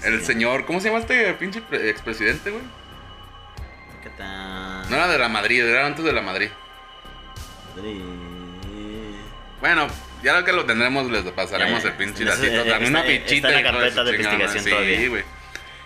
Sí, 0.00 0.08
el 0.08 0.18
sí. 0.20 0.26
señor, 0.26 0.66
¿cómo 0.66 0.80
se 0.80 0.88
llama 0.88 0.98
este 0.98 1.32
pinche 1.34 1.60
pre- 1.62 1.90
expresidente, 1.90 2.50
güey? 2.50 2.62
¿Qué 4.02 4.10
tal? 4.10 4.73
No 4.90 4.96
era 4.96 5.08
de 5.08 5.18
la 5.18 5.28
Madrid, 5.28 5.62
era 5.64 5.86
antes 5.86 6.04
de 6.04 6.12
la 6.12 6.22
Madrid. 6.22 6.48
Bueno, 9.60 9.86
ya 10.22 10.34
lo 10.38 10.44
que 10.44 10.52
lo 10.52 10.64
tendremos, 10.64 11.10
les 11.10 11.22
pasaremos 11.32 11.82
Ya, 11.82 11.88
ya. 11.88 11.88
el 11.90 11.94
pinche 11.96 12.24
está- 12.24 12.64
Dame 12.64 12.88
una 12.88 13.00
está 13.06 13.24
fichita. 13.26 13.48
en 13.48 13.54
la 13.54 13.62
carpeta 13.72 14.04
de 14.04 14.10
investigación 14.16 14.64
sí, 14.64 14.70
todavía. 14.70 15.08
güey. 15.08 15.24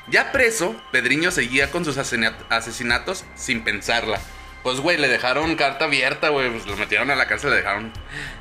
Ya 0.08 0.32
preso, 0.32 0.74
Pedriño 0.90 1.30
seguía 1.30 1.70
con 1.70 1.84
sus 1.84 1.96
asesina- 1.98 2.37
asesinatos 2.48 3.24
sin 3.37 3.62
pensarla. 3.62 4.18
Pues, 4.62 4.80
güey, 4.80 4.96
le 4.98 5.08
dejaron 5.08 5.54
carta 5.54 5.84
abierta, 5.84 6.30
güey. 6.30 6.50
Pues 6.50 6.66
lo 6.66 6.76
metieron 6.76 7.11
a 7.11 7.14
la 7.14 7.26
cárcel, 7.26 7.50
le 7.50 7.56
dejaron 7.56 7.92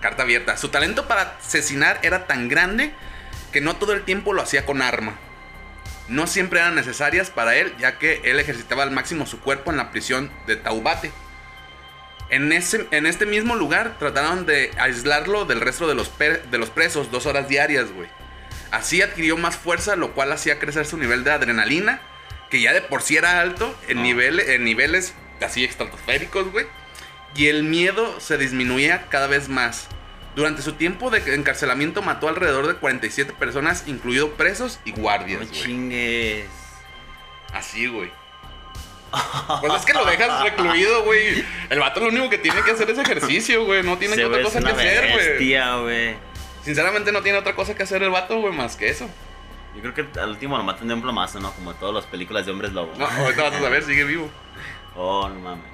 carta 0.01 0.23
abierta. 0.23 0.57
Su 0.57 0.69
talento 0.69 1.07
para 1.07 1.35
asesinar 1.39 1.99
era 2.01 2.25
tan 2.25 2.47
grande 2.47 2.91
que 3.51 3.61
no 3.61 3.75
todo 3.75 3.93
el 3.93 4.03
tiempo 4.03 4.33
lo 4.33 4.41
hacía 4.41 4.65
con 4.65 4.81
arma. 4.81 5.19
No 6.07 6.27
siempre 6.27 6.59
eran 6.59 6.75
necesarias 6.75 7.29
para 7.29 7.55
él, 7.55 7.73
ya 7.79 7.97
que 7.97 8.21
él 8.23 8.39
ejercitaba 8.39 8.83
al 8.83 8.91
máximo 8.91 9.25
su 9.25 9.39
cuerpo 9.39 9.71
en 9.71 9.77
la 9.77 9.91
prisión 9.91 10.31
de 10.45 10.55
Taubate. 10.55 11.11
En, 12.29 12.51
ese, 12.51 12.87
en 12.91 13.05
este 13.05 13.25
mismo 13.25 13.55
lugar 13.55 13.97
trataron 13.99 14.45
de 14.45 14.71
aislarlo 14.77 15.45
del 15.45 15.61
resto 15.61 15.87
de 15.87 15.95
los, 15.95 16.11
de 16.17 16.57
los 16.57 16.69
presos 16.69 17.11
dos 17.11 17.25
horas 17.25 17.47
diarias, 17.47 17.91
güey. 17.91 18.09
Así 18.71 19.01
adquirió 19.01 19.37
más 19.37 19.55
fuerza, 19.55 19.95
lo 19.95 20.13
cual 20.13 20.31
hacía 20.31 20.59
crecer 20.59 20.85
su 20.85 20.97
nivel 20.97 21.23
de 21.23 21.31
adrenalina, 21.31 22.01
que 22.49 22.61
ya 22.61 22.73
de 22.73 22.81
por 22.81 23.01
sí 23.01 23.17
era 23.17 23.39
alto, 23.39 23.73
en, 23.87 24.01
niveles, 24.01 24.49
en 24.49 24.63
niveles 24.63 25.13
así 25.41 25.63
estratosféricos, 25.63 26.51
güey. 26.51 26.67
Y 27.35 27.47
el 27.47 27.63
miedo 27.63 28.19
se 28.19 28.37
disminuía 28.37 29.05
cada 29.09 29.27
vez 29.27 29.47
más. 29.47 29.87
Durante 30.37 30.61
su 30.61 30.73
tiempo 30.73 31.09
de 31.09 31.17
encarcelamiento 31.33 32.03
mató 32.03 32.29
alrededor 32.29 32.67
de 32.67 32.75
47 32.75 33.33
personas, 33.33 33.85
incluidos 33.87 34.29
presos 34.37 34.79
y 34.85 34.91
guardias, 34.91 35.41
No 35.41 35.51
chingues. 35.51 36.45
Así, 37.51 37.87
güey. 37.87 38.11
Pues 39.61 39.73
es 39.73 39.83
que 39.83 39.93
lo 39.93 40.05
dejas 40.05 40.43
recluido, 40.43 41.05
güey. 41.05 41.43
El 41.71 41.79
vato 41.79 42.01
lo 42.01 42.09
único 42.09 42.29
que 42.29 42.37
tiene 42.37 42.61
que 42.61 42.69
hacer 42.69 42.87
es 42.87 42.99
ejercicio, 42.99 43.65
güey. 43.65 43.81
No 43.81 43.97
tiene 43.97 44.23
otra 44.23 44.43
cosa 44.43 44.61
que 44.61 44.69
hacer, 44.69 45.39
güey. 45.81 46.15
Sinceramente 46.63 47.11
no 47.11 47.23
tiene 47.23 47.39
otra 47.39 47.55
cosa 47.55 47.73
que 47.73 47.81
hacer 47.81 48.03
el 48.03 48.11
vato, 48.11 48.39
güey, 48.39 48.53
más 48.53 48.75
que 48.75 48.89
eso. 48.89 49.09
Yo 49.75 49.81
creo 49.81 49.95
que 49.95 50.19
al 50.19 50.29
último 50.29 50.55
lo 50.55 50.63
matan 50.63 50.87
de 50.87 50.93
un 50.93 51.01
plomazo, 51.01 51.39
¿no? 51.39 51.51
Como 51.53 51.71
en 51.71 51.77
todas 51.79 51.95
las 51.95 52.05
películas 52.05 52.45
de 52.45 52.51
hombres 52.51 52.73
lobo. 52.73 52.93
No, 52.95 53.07
ahorita 53.07 53.41
vas 53.41 53.55
a 53.55 53.69
ver, 53.69 53.83
sigue 53.83 54.03
vivo. 54.03 54.29
Oh, 54.95 55.27
no 55.29 55.39
mames. 55.39 55.65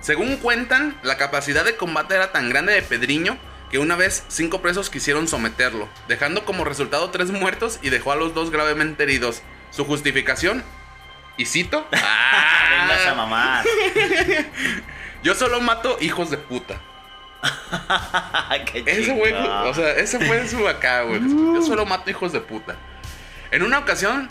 Según 0.00 0.38
cuentan, 0.38 0.98
la 1.02 1.18
capacidad 1.18 1.66
de 1.66 1.76
combate 1.76 2.14
era 2.14 2.32
tan 2.32 2.48
grande 2.48 2.72
de 2.72 2.80
Pedriño 2.80 3.36
que 3.70 3.78
una 3.78 3.96
vez 3.96 4.24
cinco 4.28 4.62
presos 4.62 4.90
quisieron 4.90 5.26
someterlo, 5.28 5.88
dejando 6.08 6.44
como 6.44 6.64
resultado 6.64 7.10
tres 7.10 7.30
muertos 7.30 7.78
y 7.82 7.90
dejó 7.90 8.12
a 8.12 8.16
los 8.16 8.34
dos 8.34 8.50
gravemente 8.50 9.02
heridos. 9.02 9.42
Su 9.70 9.84
justificación, 9.84 10.62
y 11.36 11.44
cito, 11.46 11.86
Vengas 11.90 13.06
a 13.08 13.14
mamar. 13.14 13.64
yo 15.22 15.34
solo 15.34 15.60
mato 15.60 15.98
hijos 16.00 16.30
de 16.30 16.38
puta. 16.38 16.80
Qué 18.72 18.82
Ese 18.86 19.12
güey, 19.12 19.32
o 19.34 19.74
sea, 19.74 19.90
ese 19.92 20.18
fue 20.24 20.48
su 20.48 20.66
acá, 20.66 21.02
güey. 21.02 21.20
Yo 21.20 21.62
solo 21.62 21.84
mato 21.86 22.10
hijos 22.10 22.32
de 22.32 22.40
puta. 22.40 22.76
En 23.50 23.62
una 23.62 23.78
ocasión, 23.78 24.28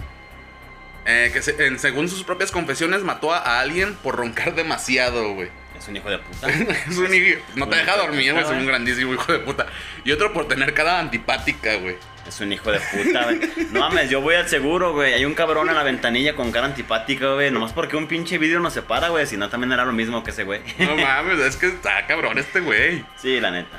eh, 1.05 1.29
que 1.31 1.41
se- 1.41 1.67
en- 1.67 1.79
según 1.79 2.09
sus 2.09 2.23
propias 2.23 2.51
confesiones, 2.51 3.03
mató 3.03 3.33
a, 3.33 3.37
a 3.39 3.59
alguien 3.59 3.93
por 3.95 4.15
roncar 4.15 4.55
demasiado, 4.55 5.33
güey. 5.33 5.49
Es 5.77 5.88
un 5.88 5.95
hijo 5.97 6.09
de 6.09 6.17
puta. 6.19 6.47
Es 6.89 6.97
un 6.97 7.13
hijo- 7.13 7.39
no 7.55 7.67
te 7.67 7.75
deja 7.77 7.97
dormir, 7.97 8.31
güey. 8.33 8.43
Es 8.43 8.49
un 8.49 8.65
grandísimo 8.65 9.13
hijo 9.13 9.31
de 9.31 9.39
puta. 9.39 9.67
Y 10.03 10.11
otro 10.11 10.33
por 10.33 10.47
tener 10.47 10.73
cara 10.73 10.99
antipática, 10.99 11.75
güey. 11.75 11.97
Es 12.27 12.39
un 12.39 12.51
hijo 12.51 12.71
de 12.71 12.79
puta, 12.79 13.23
güey. 13.25 13.39
No 13.71 13.81
mames, 13.81 14.09
yo 14.09 14.19
voy 14.21 14.35
al 14.35 14.49
seguro, 14.49 14.93
güey. 14.93 15.13
Hay 15.13 15.25
un 15.25 15.35
cabrón 15.35 15.69
en 15.69 15.75
la 15.75 15.83
ventanilla 15.83 16.35
con 16.35 16.51
cara 16.51 16.65
antipática, 16.65 17.33
güey. 17.33 17.51
Nomás 17.51 17.71
porque 17.73 17.97
un 17.97 18.07
pinche 18.07 18.38
vidrio 18.39 18.59
nos 18.59 18.73
separa, 18.73 19.09
güey. 19.09 19.27
Si 19.27 19.38
no, 19.38 19.49
también 19.49 19.71
era 19.73 19.85
lo 19.85 19.93
mismo 19.93 20.23
que 20.23 20.31
ese 20.31 20.43
güey. 20.43 20.61
No 20.79 20.95
mames, 20.97 21.39
es 21.39 21.55
que 21.55 21.67
está 21.67 22.07
cabrón 22.07 22.38
este 22.39 22.61
güey. 22.61 23.05
Sí, 23.21 23.39
la 23.39 23.51
neta. 23.51 23.77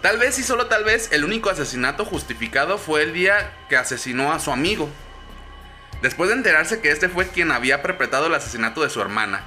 Tal 0.00 0.18
vez 0.18 0.38
y 0.38 0.42
solo 0.42 0.66
tal 0.66 0.84
vez 0.84 1.10
el 1.12 1.24
único 1.24 1.48
asesinato 1.50 2.04
justificado 2.04 2.76
fue 2.78 3.02
el 3.02 3.12
día 3.12 3.52
que 3.68 3.76
asesinó 3.76 4.32
a 4.32 4.38
su 4.38 4.52
amigo. 4.52 4.88
Después 6.02 6.28
de 6.30 6.34
enterarse 6.36 6.80
que 6.80 6.90
este 6.90 7.08
fue 7.08 7.28
quien 7.28 7.52
había 7.52 7.82
perpetrado 7.82 8.26
el 8.26 8.34
asesinato 8.34 8.82
de 8.82 8.90
su 8.90 9.00
hermana. 9.00 9.42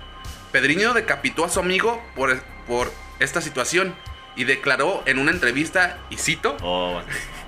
Pedriño 0.56 0.94
decapitó 0.94 1.44
a 1.44 1.50
su 1.50 1.60
amigo 1.60 2.02
por, 2.16 2.42
por 2.66 2.90
esta 3.20 3.42
situación 3.42 3.94
y 4.38 4.46
declaró 4.46 5.04
en 5.06 5.20
una 5.20 5.32
entrevista, 5.32 5.98
y 6.10 6.16
cito, 6.16 6.56
Oh, 6.62 7.02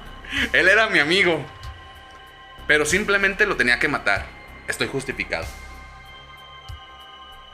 él 0.52 0.68
era 0.68 0.88
mi 0.88 1.00
amigo, 1.00 1.42
pero 2.68 2.86
simplemente 2.86 3.46
lo 3.46 3.56
tenía 3.56 3.80
que 3.80 3.88
matar. 3.88 4.26
Estoy 4.68 4.90
justificado. 4.90 5.46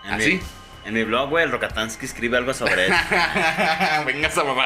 en 0.06 0.13
¿Así? 0.16 0.34
Mi, 0.34 0.42
en 0.88 0.94
mi 0.96 1.04
blog, 1.04 1.30
güey, 1.30 1.44
el 1.44 1.52
Rokatansky 1.52 2.08
escribe 2.08 2.36
algo 2.36 2.56
sobre 2.56 2.88
eso. 2.88 2.96
Venga 4.08 4.30
esa 4.30 4.44
mamá. 4.44 4.66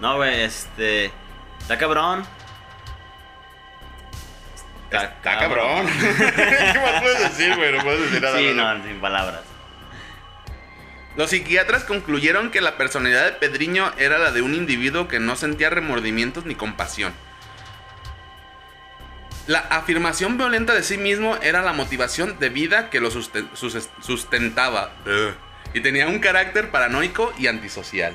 No, 0.00 0.16
güey, 0.16 0.40
este. 0.40 1.12
Está 1.60 1.76
cabrón. 1.76 2.24
Está 4.92 5.38
cabrón. 5.38 5.86
¿Qué 6.36 6.78
más 6.80 7.00
puedes 7.02 7.20
decir, 7.20 7.54
güey? 7.56 7.72
No 7.76 7.82
puedes 7.82 8.00
decir 8.02 8.22
nada. 8.22 8.38
Sí, 8.38 8.52
no, 8.54 8.84
sin 8.84 9.00
palabras. 9.00 9.40
Los 11.16 11.30
psiquiatras 11.30 11.84
concluyeron 11.84 12.50
que 12.50 12.60
la 12.60 12.76
personalidad 12.78 13.24
de 13.26 13.32
Pedriño 13.32 13.92
era 13.98 14.18
la 14.18 14.30
de 14.32 14.40
un 14.42 14.54
individuo 14.54 15.08
que 15.08 15.18
no 15.18 15.36
sentía 15.36 15.68
remordimientos 15.70 16.46
ni 16.46 16.54
compasión. 16.54 17.12
La 19.46 19.58
afirmación 19.58 20.38
violenta 20.38 20.72
de 20.72 20.82
sí 20.82 20.96
mismo 20.96 21.36
era 21.42 21.62
la 21.62 21.72
motivación 21.72 22.38
de 22.38 22.48
vida 22.48 22.90
que 22.90 23.00
lo 23.00 23.10
susten- 23.10 23.48
sus- 23.54 23.88
sustentaba. 24.00 24.92
Ugh. 25.04 25.34
Y 25.74 25.80
tenía 25.80 26.06
un 26.06 26.20
carácter 26.20 26.70
paranoico 26.70 27.32
y 27.38 27.48
antisocial. 27.48 28.14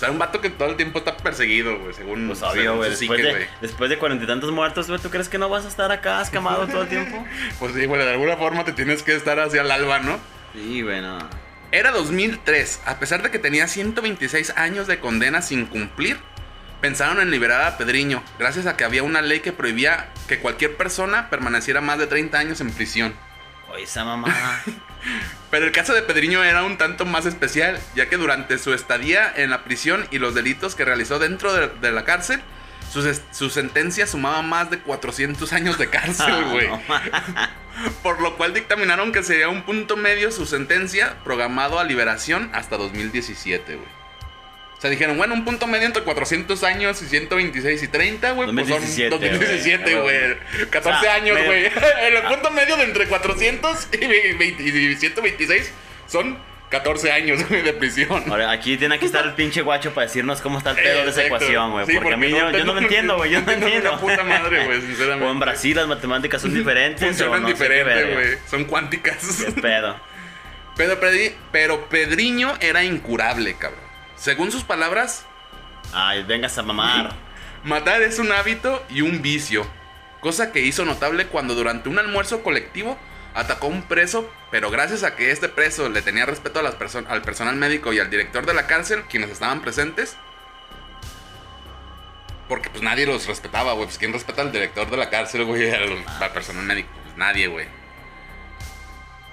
O 0.00 0.02
sea, 0.02 0.10
un 0.10 0.18
vato 0.18 0.40
que 0.40 0.48
todo 0.48 0.70
el 0.70 0.76
tiempo 0.76 1.00
está 1.00 1.14
perseguido, 1.14 1.78
güey, 1.78 1.92
según, 1.92 2.26
Pues 2.26 2.40
obvio, 2.40 2.78
güey. 2.78 2.88
Después, 2.88 3.22
de, 3.22 3.46
después 3.60 3.90
de 3.90 3.98
cuarenta 3.98 4.24
y 4.24 4.26
tantos 4.26 4.50
muertos, 4.50 4.88
güey, 4.88 4.98
¿tú 4.98 5.10
crees 5.10 5.28
que 5.28 5.36
no 5.36 5.50
vas 5.50 5.66
a 5.66 5.68
estar 5.68 5.92
acá 5.92 6.22
escamado 6.22 6.66
todo 6.66 6.84
el 6.84 6.88
tiempo? 6.88 7.22
Pues 7.58 7.74
sí, 7.74 7.84
güey, 7.84 8.02
de 8.02 8.10
alguna 8.10 8.38
forma 8.38 8.64
te 8.64 8.72
tienes 8.72 9.02
que 9.02 9.14
estar 9.14 9.38
hacia 9.38 9.60
el 9.60 9.70
alba, 9.70 9.98
¿no? 9.98 10.18
Sí, 10.54 10.80
güey, 10.80 11.02
no. 11.02 11.18
Era 11.70 11.90
2003, 11.90 12.80
a 12.86 12.98
pesar 12.98 13.22
de 13.22 13.30
que 13.30 13.38
tenía 13.38 13.68
126 13.68 14.54
años 14.56 14.86
de 14.86 15.00
condena 15.00 15.42
sin 15.42 15.66
cumplir, 15.66 16.16
pensaron 16.80 17.20
en 17.20 17.30
liberar 17.30 17.60
a 17.60 17.76
Pedriño, 17.76 18.22
gracias 18.38 18.64
a 18.64 18.78
que 18.78 18.84
había 18.84 19.02
una 19.02 19.20
ley 19.20 19.40
que 19.40 19.52
prohibía 19.52 20.08
que 20.28 20.38
cualquier 20.38 20.78
persona 20.78 21.28
permaneciera 21.28 21.82
más 21.82 21.98
de 21.98 22.06
30 22.06 22.38
años 22.38 22.62
en 22.62 22.70
prisión. 22.72 23.12
Oye, 23.70 23.82
esa 23.82 24.06
mamá. 24.06 24.34
Pero 25.50 25.66
el 25.66 25.72
caso 25.72 25.94
de 25.94 26.02
Pedriño 26.02 26.44
era 26.44 26.62
un 26.62 26.78
tanto 26.78 27.04
más 27.06 27.26
especial, 27.26 27.78
ya 27.94 28.08
que 28.08 28.16
durante 28.16 28.58
su 28.58 28.72
estadía 28.74 29.32
en 29.34 29.50
la 29.50 29.64
prisión 29.64 30.06
y 30.10 30.18
los 30.18 30.34
delitos 30.34 30.74
que 30.74 30.84
realizó 30.84 31.18
dentro 31.18 31.52
de, 31.52 31.68
de 31.68 31.90
la 31.92 32.04
cárcel, 32.04 32.40
su, 33.32 33.50
sentencia 33.50 34.06
sumaba 34.06 34.42
más 34.42 34.70
de 34.70 34.78
400 34.80 35.52
años 35.52 35.78
de 35.78 35.88
cárcel, 35.88 36.26
Ah, 36.28 36.48
güey. 36.50 36.68
no. 36.68 36.80
Por 38.02 38.20
lo 38.20 38.36
cual 38.36 38.52
dictaminaron 38.52 39.12
que 39.12 39.22
sería 39.22 39.48
un 39.48 39.62
punto 39.62 39.96
medio 39.96 40.30
su 40.32 40.44
sentencia, 40.44 41.16
programado 41.24 41.78
a 41.78 41.84
liberación 41.84 42.50
hasta 42.52 42.76
2017, 42.76 43.76
güey. 43.76 43.88
O 44.80 44.82
sea, 44.82 44.88
dijeron, 44.88 45.18
bueno, 45.18 45.34
un 45.34 45.44
punto 45.44 45.66
medio 45.66 45.84
entre 45.84 46.02
400 46.02 46.64
años 46.64 47.02
y 47.02 47.06
126 47.06 47.82
y 47.82 47.88
30, 47.88 48.30
güey. 48.32 48.50
Pues 48.50 48.66
son 48.66 48.80
2017, 48.80 49.10
2017, 49.10 49.94
güey. 49.96 50.02
güey. 50.02 50.68
14 50.70 50.88
O 50.88 51.02
sea, 51.02 51.14
años, 51.16 51.38
güey. 51.44 51.66
El 52.06 52.22
punto 52.22 52.50
medio 52.50 52.78
de 52.78 52.84
entre 52.84 53.06
400 53.06 53.88
y 53.92 54.06
20 54.06 54.62
y 54.62 54.96
126 54.96 55.70
son 56.06 56.38
14 56.70 57.12
años, 57.12 57.46
güey, 57.46 57.60
de 57.60 57.74
prisión. 57.74 58.24
Ahora, 58.30 58.52
aquí 58.52 58.78
tiene 58.78 58.98
que 58.98 59.04
estar 59.04 59.26
el 59.26 59.34
pinche 59.34 59.60
guacho 59.60 59.92
para 59.92 60.06
decirnos 60.06 60.40
cómo 60.40 60.56
está 60.56 60.70
el 60.70 60.76
pedo 60.76 61.04
de 61.04 61.10
esa 61.10 61.26
ecuación, 61.26 61.72
güey. 61.72 61.84
Sí, 61.84 61.92
porque, 61.96 62.14
a 62.14 62.16
mí 62.16 62.30
yo, 62.30 62.50
yo 62.50 62.64
no 62.64 62.72
lo 62.72 62.80
entiendo, 62.80 63.16
güey. 63.18 63.32
Yo 63.32 63.42
no 63.42 63.52
entiendo. 63.52 63.90
Una 63.92 64.00
puta 64.00 64.24
madre, 64.24 64.64
güey, 64.64 64.80
sinceramente. 64.86 65.26
O 65.26 65.30
en 65.30 65.40
Brasil 65.40 65.76
las 65.76 65.88
matemáticas 65.88 66.40
son 66.40 66.54
diferentes. 66.54 67.06
Funcionan 67.06 67.42
no 67.42 67.48
güey. 67.54 68.38
Son 68.48 68.64
cuánticas. 68.64 69.44
Qué 69.44 69.60
pedo. 69.60 70.00
Pero, 70.74 70.98
pero 71.52 71.86
Pedriño 71.90 72.56
era 72.62 72.82
incurable, 72.82 73.52
cabrón. 73.58 73.89
Según 74.20 74.52
sus 74.52 74.64
palabras, 74.64 75.24
Ay, 75.94 76.22
vengas 76.24 76.58
a 76.58 76.62
mamar. 76.62 77.12
matar 77.64 78.02
es 78.02 78.18
un 78.18 78.30
hábito 78.32 78.84
y 78.90 79.00
un 79.00 79.22
vicio. 79.22 79.66
Cosa 80.20 80.52
que 80.52 80.60
hizo 80.60 80.84
notable 80.84 81.26
cuando 81.28 81.54
durante 81.54 81.88
un 81.88 81.98
almuerzo 81.98 82.42
colectivo 82.42 82.98
atacó 83.34 83.66
a 83.68 83.70
un 83.70 83.82
preso, 83.82 84.30
pero 84.50 84.70
gracias 84.70 85.02
a 85.04 85.16
que 85.16 85.30
este 85.30 85.48
preso 85.48 85.88
le 85.88 86.02
tenía 86.02 86.26
respeto 86.26 86.60
a 86.60 86.62
las 86.62 86.74
perso- 86.78 87.06
al 87.08 87.22
personal 87.22 87.56
médico 87.56 87.92
y 87.94 87.98
al 87.98 88.10
director 88.10 88.44
de 88.44 88.52
la 88.52 88.66
cárcel, 88.66 89.04
quienes 89.08 89.30
estaban 89.30 89.62
presentes. 89.62 90.16
Porque 92.48 92.68
pues 92.68 92.82
nadie 92.82 93.06
los 93.06 93.26
respetaba, 93.26 93.72
güey. 93.72 93.86
Pues 93.86 93.96
quién 93.98 94.12
respeta 94.12 94.42
al 94.42 94.52
director 94.52 94.90
de 94.90 94.96
la 94.96 95.08
cárcel, 95.08 95.44
güey, 95.44 95.70
al, 95.70 96.04
al 96.20 96.32
personal 96.32 96.64
médico. 96.64 96.88
Pues 97.04 97.16
nadie, 97.16 97.46
güey. 97.46 97.66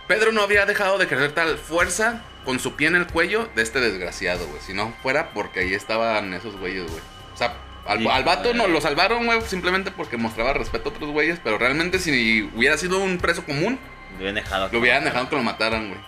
Pedro 0.07 0.31
no 0.31 0.41
había 0.41 0.65
dejado 0.65 0.97
de 0.97 1.05
ejercer 1.05 1.33
tal 1.33 1.57
fuerza 1.57 2.21
con 2.47 2.61
su 2.61 2.77
pie 2.77 2.87
en 2.87 2.95
el 2.95 3.07
cuello 3.07 3.49
de 3.55 3.61
este 3.61 3.81
desgraciado, 3.81 4.47
güey. 4.47 4.61
Si 4.65 4.73
no 4.73 4.93
fuera 5.03 5.31
porque 5.33 5.59
ahí 5.59 5.73
estaban 5.73 6.33
esos 6.33 6.55
güeyes, 6.55 6.89
güey. 6.89 7.01
O 7.33 7.37
sea, 7.37 7.57
al, 7.85 8.07
al 8.07 8.23
vato 8.23 8.53
no 8.53 8.67
lo 8.67 8.79
salvaron, 8.79 9.25
güey, 9.25 9.41
simplemente 9.41 9.91
porque 9.91 10.15
mostraba 10.15 10.53
respeto 10.53 10.87
a 10.87 10.93
otros 10.93 11.09
güeyes. 11.11 11.41
Pero 11.43 11.57
realmente 11.57 11.99
si 11.99 12.43
hubiera 12.55 12.77
sido 12.77 12.99
un 12.99 13.17
preso 13.17 13.43
común, 13.43 13.77
Lo 14.11 14.15
hubieran 14.19 14.35
dejado. 14.35 14.69
lo 14.71 14.79
hubieran 14.79 15.03
dejado 15.03 15.27
que 15.29 15.35
lo 15.35 15.43
mataran, 15.43 15.89
güey. 15.89 15.99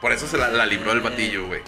Por 0.00 0.10
eso 0.10 0.26
se 0.26 0.36
la, 0.38 0.48
la 0.48 0.66
libró 0.66 0.90
el 0.90 1.02
batillo, 1.02 1.46
güey. 1.46 1.60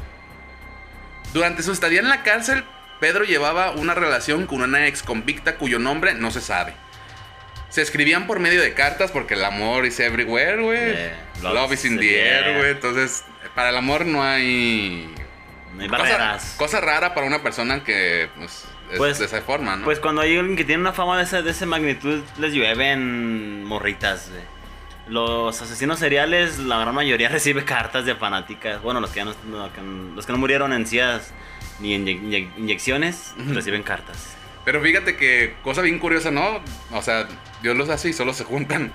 Durante 1.32 1.62
su 1.62 1.70
estadía 1.70 2.00
en 2.00 2.08
la 2.08 2.24
cárcel, 2.24 2.64
Pedro 2.98 3.22
llevaba 3.22 3.70
una 3.70 3.94
relación 3.94 4.46
con 4.46 4.62
una 4.62 4.88
ex 4.88 5.04
convicta 5.04 5.54
cuyo 5.58 5.78
nombre 5.78 6.14
no 6.14 6.32
se 6.32 6.40
sabe. 6.40 6.74
Se 7.70 7.82
escribían 7.82 8.26
por 8.26 8.40
medio 8.40 8.60
de 8.62 8.72
cartas 8.74 9.10
porque 9.10 9.34
el 9.34 9.44
amor 9.44 9.84
is 9.86 10.00
everywhere, 10.00 10.62
güey. 10.62 10.78
Eh, 10.78 11.12
love, 11.42 11.72
is 11.72 11.84
in 11.84 11.98
the 11.98 12.18
air, 12.20 12.56
güey. 12.58 12.70
Entonces, 12.70 13.24
para 13.54 13.70
el 13.70 13.76
amor 13.76 14.06
no 14.06 14.22
hay... 14.22 15.12
No 15.74 15.82
hay 15.82 15.88
Cosa, 15.88 16.02
barreras. 16.02 16.54
cosa 16.56 16.80
rara 16.80 17.14
para 17.14 17.26
una 17.26 17.42
persona 17.42 17.84
que, 17.84 18.28
pues, 18.36 18.64
es 18.90 18.96
Pues- 18.98 19.18
de 19.18 19.26
esa 19.26 19.42
forma, 19.42 19.76
¿no? 19.76 19.84
Pues 19.84 20.00
cuando 20.00 20.22
hay 20.22 20.36
alguien 20.36 20.56
que 20.56 20.64
tiene 20.64 20.80
una 20.80 20.92
fama 20.94 21.18
de 21.18 21.24
esa, 21.24 21.42
de 21.42 21.50
esa 21.50 21.66
magnitud, 21.66 22.22
les 22.38 22.52
llueven 22.54 23.64
morritas, 23.64 24.30
güey. 24.30 24.42
Los 25.08 25.60
asesinos 25.62 25.98
seriales, 25.98 26.58
la 26.58 26.78
gran 26.78 26.94
mayoría 26.94 27.28
recibe 27.30 27.64
cartas 27.64 28.06
de 28.06 28.14
fanáticas. 28.14 28.80
Bueno, 28.82 29.00
los 29.00 29.10
que, 29.10 29.16
ya 29.20 29.24
no, 29.26 29.34
los 30.14 30.26
que 30.26 30.32
no 30.32 30.38
murieron 30.38 30.72
en 30.72 30.86
CIAs 30.86 31.32
ni 31.80 31.94
en 31.94 32.06
inye- 32.06 32.20
inye- 32.22 32.50
inyecciones, 32.56 33.34
reciben 33.52 33.82
cartas. 33.82 34.36
Pero 34.64 34.82
fíjate 34.82 35.16
que 35.16 35.54
cosa 35.62 35.80
bien 35.82 35.98
curiosa, 35.98 36.30
¿no? 36.30 36.60
O 36.92 37.00
sea, 37.02 37.26
Dios 37.62 37.76
los 37.76 37.88
hace 37.88 38.08
y 38.10 38.12
solo 38.12 38.32
se 38.34 38.44
juntan. 38.44 38.92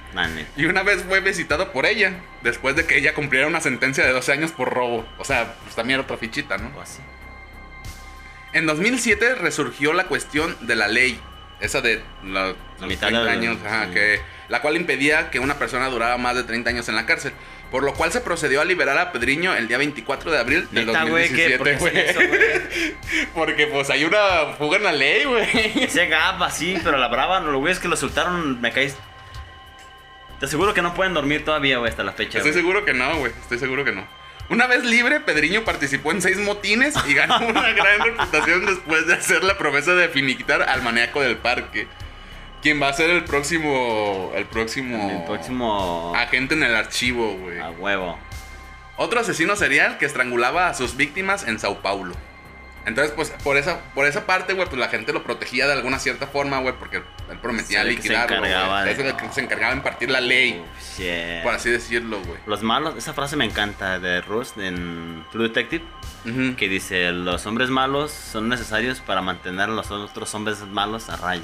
Y 0.56 0.66
una 0.66 0.84
vez 0.84 1.04
fue 1.04 1.20
visitado 1.20 1.72
por 1.72 1.86
ella, 1.86 2.14
después 2.44 2.76
de 2.76 2.86
que 2.86 2.98
ella 2.98 3.14
cumpliera 3.14 3.48
una 3.48 3.60
sentencia 3.62 4.06
de 4.06 4.12
12 4.12 4.32
años 4.32 4.52
por 4.52 4.70
robo. 4.74 5.06
O 5.18 5.26
sea, 5.26 5.56
pues 5.64 5.76
también 5.76 5.96
era 6.00 6.04
otra 6.04 6.18
fichita, 6.18 6.58
¿no? 6.58 6.72
O 6.78 6.82
así. 6.82 7.00
En 8.54 8.66
2007 8.68 9.36
resurgió 9.36 9.94
la 9.94 10.06
cuestión 10.06 10.56
de 10.62 10.76
la 10.76 10.88
ley, 10.88 11.20
esa 11.60 11.82
de 11.82 12.04
la, 12.24 12.54
los 12.80 12.88
mitad 12.88 13.08
30 13.08 13.24
de- 13.24 13.30
años, 13.32 13.58
ajá, 13.66 13.86
sí. 13.88 13.94
que, 13.94 14.22
la 14.50 14.62
cual 14.62 14.76
impedía 14.76 15.32
que 15.32 15.40
una 15.40 15.56
persona 15.58 15.88
durara 15.90 16.18
más 16.18 16.36
de 16.36 16.44
30 16.44 16.70
años 16.70 16.88
en 16.90 16.96
la 16.96 17.06
cárcel. 17.06 17.34
Por 17.74 17.82
lo 17.82 17.96
cual 17.96 18.12
se 18.12 18.22
procedió 18.22 18.62
a 18.62 18.66
liberar 18.66 19.00
a 19.00 19.12
Pedriño 19.12 19.56
el 19.56 19.68
día 19.68 19.80
24 19.80 20.30
de 20.30 20.38
abril 20.38 20.68
del 20.70 20.86
Neta, 20.86 21.06
güey, 21.06 21.28
¿qué? 21.28 21.58
2017, 21.58 21.58
¿Por 21.58 21.68
qué 21.68 21.76
güey. 21.78 22.08
hacen 22.08 22.22
eso, 22.22 22.28
güey? 22.30 23.26
Porque 23.34 23.66
pues 23.66 23.90
hay 23.90 24.06
una 24.06 24.54
fuga 24.60 24.78
en 24.78 24.84
la 24.84 24.92
ley, 24.92 25.24
güey. 25.24 25.48
Ese 25.84 26.06
gap 26.06 26.40
así, 26.44 26.80
pero 26.84 27.00
la 27.00 27.08
brava, 27.08 27.40
lo 27.40 27.58
güey 27.58 27.74
es 27.74 27.80
que 27.80 27.88
lo 27.88 27.98
soltaron, 27.98 28.62
me 28.62 28.72
caes. 28.72 28.96
Te 30.40 30.46
aseguro 30.46 30.76
que 30.76 30.84
no 30.84 30.94
pueden 30.94 31.16
dormir 31.16 31.44
todavía, 31.44 31.80
güey, 31.80 31.90
hasta 31.90 32.04
la 32.04 32.14
fecha. 32.14 32.38
Estoy 32.38 32.54
seguro 32.54 32.86
que 32.86 32.94
no, 32.94 33.18
güey. 33.18 33.32
Estoy 33.42 33.58
seguro 33.58 33.84
que 33.84 33.92
no. 33.92 34.08
Una 34.50 34.68
vez 34.68 34.84
libre, 34.84 35.20
Pedriño 35.22 35.64
participó 35.64 36.12
en 36.12 36.22
seis 36.22 36.38
motines 36.38 36.94
y 37.08 37.16
ganó 37.16 37.40
una 37.40 37.70
gran 37.74 38.02
reputación 38.02 38.68
después 38.68 39.08
de 39.08 39.16
hacer 39.16 39.44
la 39.44 39.58
promesa 39.58 39.96
de 39.96 40.10
finiquitar 40.10 40.62
al 40.62 40.84
maníaco 40.84 41.22
del 41.22 41.38
parque. 41.38 41.88
Quien 42.64 42.82
va 42.82 42.88
a 42.88 42.94
ser 42.94 43.10
el 43.12 43.24
próximo. 43.26 44.32
El 44.36 44.46
próximo. 44.46 45.12
El 45.12 45.24
próximo. 45.26 46.14
Agente 46.16 46.56
en 46.56 46.64
el 46.64 46.76
archivo, 46.76 47.36
güey. 47.38 47.60
A 47.60 47.70
huevo. 47.72 48.18
Otro 48.98 49.20
asesino 49.20 49.56
serial 49.56 49.98
que 49.98 50.06
estrangulaba 50.06 50.70
a 50.70 50.74
sus 50.74 50.96
víctimas 50.96 51.46
en 51.48 51.60
Sao 51.60 51.82
Paulo. 51.82 52.16
Entonces, 52.86 53.14
pues, 53.16 53.30
por 53.44 53.56
esa, 53.58 53.80
por 53.94 54.06
esa 54.06 54.26
parte, 54.26 54.54
güey, 54.54 54.68
pues 54.68 54.78
la 54.78 54.90
gente 54.90 55.14
lo 55.14 55.24
protegía 55.24 55.68
de 55.68 55.74
alguna 55.74 56.00
cierta 56.00 56.28
forma, 56.28 56.60
güey, 56.60 56.76
porque 56.78 56.98
él 56.98 57.40
prometía 57.42 57.82
Sí, 57.84 57.96
que 57.96 58.02
se 58.02 58.10
liquidarlo. 58.10 58.36
encargaba 58.38 58.84
de- 58.84 58.92
Es 58.92 59.00
el 59.00 59.16
que 59.16 59.30
se 59.32 59.42
encargaba 59.42 59.72
de 59.72 59.78
impartir 59.78 60.12
la 60.12 60.20
ley, 60.20 60.62
shit. 60.98 61.44
por 61.44 61.54
así 61.54 61.70
decirlo, 61.70 62.20
güey. 62.26 62.40
Los 62.46 62.62
malos, 62.62 62.96
esa 62.98 63.14
frase 63.14 63.38
me 63.38 63.46
encanta 63.46 64.00
de 64.00 64.20
Rust 64.22 64.58
en 64.58 65.24
True 65.32 65.48
Detective, 65.48 65.86
que 66.58 66.68
dice, 66.68 67.12
los 67.14 67.46
hombres 67.46 67.70
malos 67.70 68.12
son 68.12 68.50
necesarios 68.50 69.00
para 69.00 69.22
mantener 69.22 69.70
a 69.70 69.74
los 69.74 69.90
otros 69.90 70.34
hombres 70.36 70.60
malos 70.68 71.10
a 71.10 71.16
raya. 71.16 71.42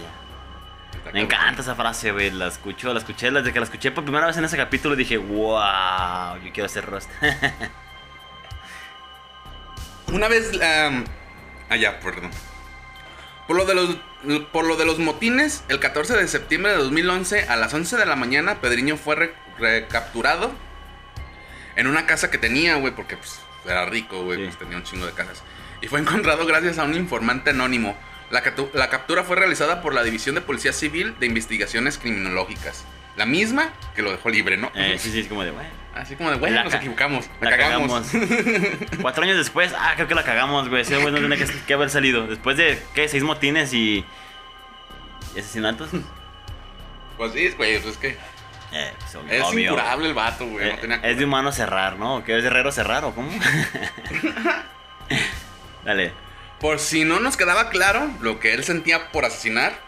Me 1.14 1.22
encanta 1.22 1.62
esa 1.62 1.76
frase, 1.76 2.12
güey, 2.12 2.32
la 2.32 2.48
escucho, 2.48 2.94
la 2.94 3.00
escuché, 3.00 3.32
desde 3.32 3.52
que 3.52 3.60
la 3.60 3.66
escuché 3.66 3.92
por 3.92 4.04
primera 4.04 4.28
vez 4.28 4.38
en 4.38 4.46
ese 4.46 4.58
capítulo 4.58 4.96
dije, 4.96 5.18
wow, 5.18 6.38
yo 6.44 6.52
quiero 6.54 6.70
ser 6.70 6.86
Rust. 6.86 7.10
Una 10.12 10.28
vez. 10.28 10.52
am, 10.62 11.06
ah, 11.70 11.76
ya, 11.76 12.00
perdón. 12.00 12.32
Por 13.48 13.58
lo, 13.58 13.66
de 13.66 13.74
los, 13.76 13.98
por 14.52 14.66
lo 14.66 14.76
de 14.76 14.86
los 14.86 15.00
motines, 15.00 15.64
el 15.70 15.80
14 15.80 16.16
de 16.16 16.28
septiembre 16.28 16.72
de 16.72 16.78
2011, 16.78 17.48
a 17.50 17.56
las 17.56 17.74
11 17.74 17.98
de 17.98 18.06
la 18.06 18.16
mañana, 18.16 18.62
Pedriño 18.62 18.96
fue 18.98 19.16
re- 19.16 19.34
recapturado 19.58 20.52
en 21.76 21.88
una 21.88 22.06
casa 22.06 22.30
que 22.30 22.38
tenía, 22.38 22.76
güey, 22.76 22.94
porque 22.94 23.18
pues 23.18 23.40
era 23.66 23.86
rico, 23.86 24.24
güey, 24.24 24.38
Sí. 24.40 24.44
pues 24.46 24.60
tenía 24.60 24.78
un 24.78 24.84
chingo 24.84 25.06
de 25.08 25.14
casas. 25.14 25.44
Y 25.82 25.88
fue 25.88 26.00
encontrado 26.00 26.46
gracias 26.46 26.78
a 26.78 26.84
un 26.84 26.94
informante 26.96 27.50
anónimo. 27.52 27.96
La, 28.32 28.42
captura 28.90 29.24
fue 29.24 29.36
realizada 29.36 29.82
por 29.82 29.94
la 29.94 30.04
División 30.04 30.36
de 30.36 30.42
Policía 30.42 30.72
Civil 30.74 31.16
de 31.20 31.26
Investigaciones 31.26 31.98
Criminológicas. 31.98 32.86
La 33.16 33.26
misma 33.26 33.70
que 33.96 34.02
lo 34.02 34.12
dejó 34.12 34.30
libre, 34.30 34.56
¿no? 34.58 34.72
Eh, 34.76 34.98
sí, 35.00 35.12
sí, 35.12 35.22
es 35.22 35.28
como 35.28 35.44
de, 35.44 35.52
bueno. 35.52 35.70
Así 35.96 36.16
como 36.16 36.30
de, 36.30 36.38
bueno, 36.38 36.56
La 36.56 36.64
nos 36.64 36.72
ca- 36.74 36.78
equivocamos, 36.80 37.26
la, 37.42 37.50
La 37.50 37.58
cagamos. 37.58 38.08
cagamos. 38.12 38.30
Cuatro 39.02 39.24
años 39.24 39.38
después, 39.38 39.74
ah, 39.78 39.94
creo 39.96 40.08
que 40.08 40.16
la 40.16 40.24
cagamos, 40.24 40.70
güey. 40.70 40.86
Sí, 40.86 40.94
güey, 40.96 41.12
no 41.12 41.20
tenía 41.20 41.38
que, 41.38 41.46
que 41.68 41.74
haber 41.74 41.90
salido. 41.90 42.28
Después 42.28 42.56
de, 42.56 42.82
¿qué? 42.94 43.08
Seis 43.10 43.24
motines 43.24 43.74
y. 43.74 44.06
y 45.36 45.40
asesinatos. 45.40 45.90
Pues 47.18 47.34
sí, 47.34 47.50
güey, 47.58 47.80
pues 47.82 47.96
es 47.96 47.98
que 48.00 48.18
Eh, 48.72 48.94
pues, 49.00 49.16
obvio, 49.16 49.34
es 49.34 49.44
obvio. 49.44 49.72
incurable 49.72 50.08
el 50.08 50.14
vato, 50.14 50.46
güey. 50.46 50.70
Eh, 50.70 50.74
no 50.74 50.80
tenía 50.80 50.96
es 50.98 51.18
de 51.18 51.26
humano 51.26 51.52
cerrar, 51.52 51.98
¿no? 51.98 52.24
¿Qué 52.24 52.38
es 52.38 52.44
de 52.44 52.50
herrero 52.50 52.72
cerrar 52.72 53.04
o 53.04 53.14
cómo? 53.14 53.30
Dale. 55.84 56.14
Por 56.60 56.80
si 56.80 57.06
no 57.06 57.20
nos 57.20 57.38
quedaba 57.38 57.70
claro 57.70 58.12
lo 58.22 58.40
que 58.40 58.54
él 58.54 58.64
sentía 58.66 59.12
por 59.12 59.24
asesinar, 59.24 59.80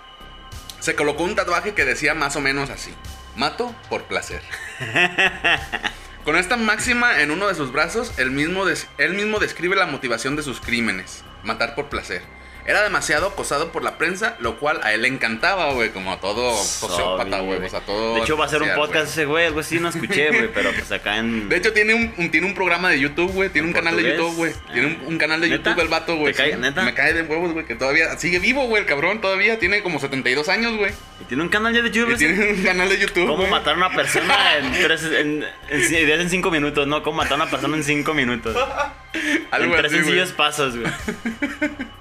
se 0.80 0.96
colocó 0.96 1.24
un 1.24 1.36
tatuaje 1.36 1.74
que 1.74 1.86
decía 1.86 2.14
más 2.14 2.36
o 2.36 2.42
menos 2.42 2.70
así: 2.70 2.94
Mato 3.36 3.76
por 3.90 4.04
placer. 4.04 4.42
Con 6.24 6.38
esta 6.38 6.56
máxima 6.56 7.22
en 7.22 7.32
uno 7.32 7.48
de 7.48 7.56
sus 7.56 7.72
brazos, 7.72 8.14
él 8.18 8.32
mismo, 8.32 8.64
él 8.98 9.14
mismo 9.16 9.40
describe 9.40 9.76
la 9.76 9.86
motivación 9.86 10.36
de 10.36 10.44
sus 10.44 10.62
crímenes: 10.62 11.24
matar 11.44 11.76
por 11.76 11.90
placer. 11.90 12.22
Era 12.66 12.84
demasiado 12.84 13.28
acosado 13.28 13.72
por 13.72 13.84
la 13.84 13.98
prensa, 13.98 14.36
lo 14.40 14.58
cual 14.60 14.80
a 14.84 14.94
él 14.94 15.02
le 15.02 15.08
encantaba, 15.08 15.72
güey, 15.74 15.90
como 15.90 16.12
a 16.14 16.20
todo 16.20 16.56
sociópata, 16.56 17.40
güey. 17.40 17.64
O 17.64 17.70
sea, 17.70 17.80
todo. 17.82 18.16
De 18.16 18.22
hecho, 18.22 18.38
va 18.38 18.46
a 18.46 18.50
ser 18.50 18.62
un 18.62 18.74
podcast 18.76 19.08
ese 19.12 19.26
güey, 19.26 19.46
algo 19.48 19.60
así 19.62 19.80
no 19.80 19.90
escuché, 19.90 20.30
güey, 20.30 20.52
pero 20.54 20.72
pues 20.72 20.92
acá 20.92 21.18
en. 21.18 21.50
De 21.50 21.58
hecho, 21.58 21.74
tiene 21.74 21.94
un, 21.94 22.14
un- 22.18 22.30
tiene 22.32 22.46
un 22.48 22.54
programa 22.54 22.90
de 22.90 23.00
YouTube, 23.00 23.32
güey. 23.32 23.50
Tiene 23.50 23.68
un 23.70 23.76
¿En 23.76 23.84
canal 23.84 23.96
de? 23.98 24.04
YouTube, 24.12 24.36
güey. 24.36 24.54
Tiene 24.72 24.88
un, 24.88 25.14
un 25.14 25.18
canal 25.18 25.42
de 25.42 25.50
¿Neta? 25.50 25.70
YouTube 25.72 25.82
el 25.84 25.88
vato, 25.90 26.16
güey. 26.18 26.34
¿Te 26.34 26.44
cae- 26.44 26.54
sí. 26.54 26.60
neta? 26.60 26.84
Me 26.84 26.94
cae 26.94 27.14
de 27.14 27.24
huevos, 27.24 27.52
güey. 27.54 27.66
Que 27.66 27.76
todavía 27.76 28.18
sigue 28.18 28.40
vivo, 28.40 28.66
güey. 28.68 28.82
El 28.84 28.88
cabrón 28.88 29.22
todavía 29.22 29.58
tiene 29.60 29.82
como 29.82 30.00
72 30.00 30.48
años, 30.50 30.78
güey. 30.78 30.92
¿Y 31.20 31.26
tiene 31.26 31.44
un 31.44 31.50
canal 31.50 31.74
ya 31.74 31.82
de 31.82 31.90
YouTube. 31.92 32.14
Y 32.14 32.18
tiene 32.18 32.52
un 32.54 32.64
canal 32.64 32.90
de 32.90 33.00
YouTube. 33.00 33.28
¿Cómo 33.28 33.48
matar 33.48 33.74
a 33.74 33.78
una 33.78 33.90
persona 33.96 34.58
en, 34.58 34.72
tres, 34.84 35.04
en, 35.04 35.44
en, 35.70 36.10
en, 36.22 36.30
cinco 36.30 36.52
minutos? 36.52 36.88
No, 36.88 37.02
¿cómo 37.04 37.18
matar 37.18 37.34
a 37.34 37.36
una 37.44 37.50
persona 37.50 37.76
en 37.78 37.84
cinco 37.84 38.14
minutos? 38.14 38.56
Algo 39.52 39.76
en 39.76 39.82
tres 39.82 39.94
así, 39.94 40.04
sencillos 40.04 40.32
pasos, 40.32 40.78
güey. 40.78 40.92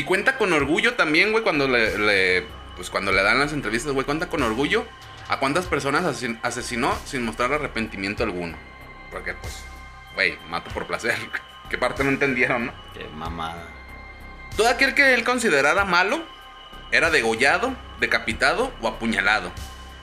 Y 0.00 0.04
cuenta 0.04 0.38
con 0.38 0.50
orgullo 0.54 0.94
también, 0.94 1.30
güey, 1.30 1.44
cuando 1.44 1.68
le, 1.68 1.98
le- 1.98 2.46
Pues 2.74 2.88
cuando 2.88 3.12
le 3.12 3.22
dan 3.22 3.38
las 3.38 3.52
entrevistas, 3.52 3.92
güey. 3.92 4.06
Cuenta 4.06 4.28
con 4.30 4.42
orgullo 4.42 4.86
a 5.28 5.38
cuántas 5.38 5.66
personas 5.66 6.04
asesin- 6.04 6.38
asesinó 6.42 6.98
sin 7.04 7.22
mostrar 7.22 7.52
arrepentimiento 7.52 8.22
alguno. 8.24 8.56
Porque, 9.10 9.34
pues, 9.34 9.62
güey, 10.14 10.38
mato 10.48 10.70
por 10.70 10.86
placer. 10.86 11.14
¿Qué 11.68 11.76
parte 11.76 12.02
no 12.02 12.08
entendieron, 12.08 12.66
no? 12.66 12.72
Qué 12.94 13.06
mamada. 13.14 13.62
Todo 14.56 14.68
aquel 14.68 14.94
que 14.94 15.12
él 15.12 15.22
considerara 15.22 15.84
malo 15.84 16.24
era 16.92 17.10
degollado, 17.10 17.76
decapitado 18.00 18.72
o 18.80 18.88
apuñalado. 18.88 19.52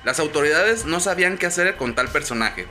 Las 0.04 0.20
autoridades 0.20 0.86
no 0.86 1.00
sabían 1.00 1.40
qué 1.40 1.48
hacer 1.48 1.76
con 1.76 1.96
tal 1.96 2.10
personaje. 2.10 2.68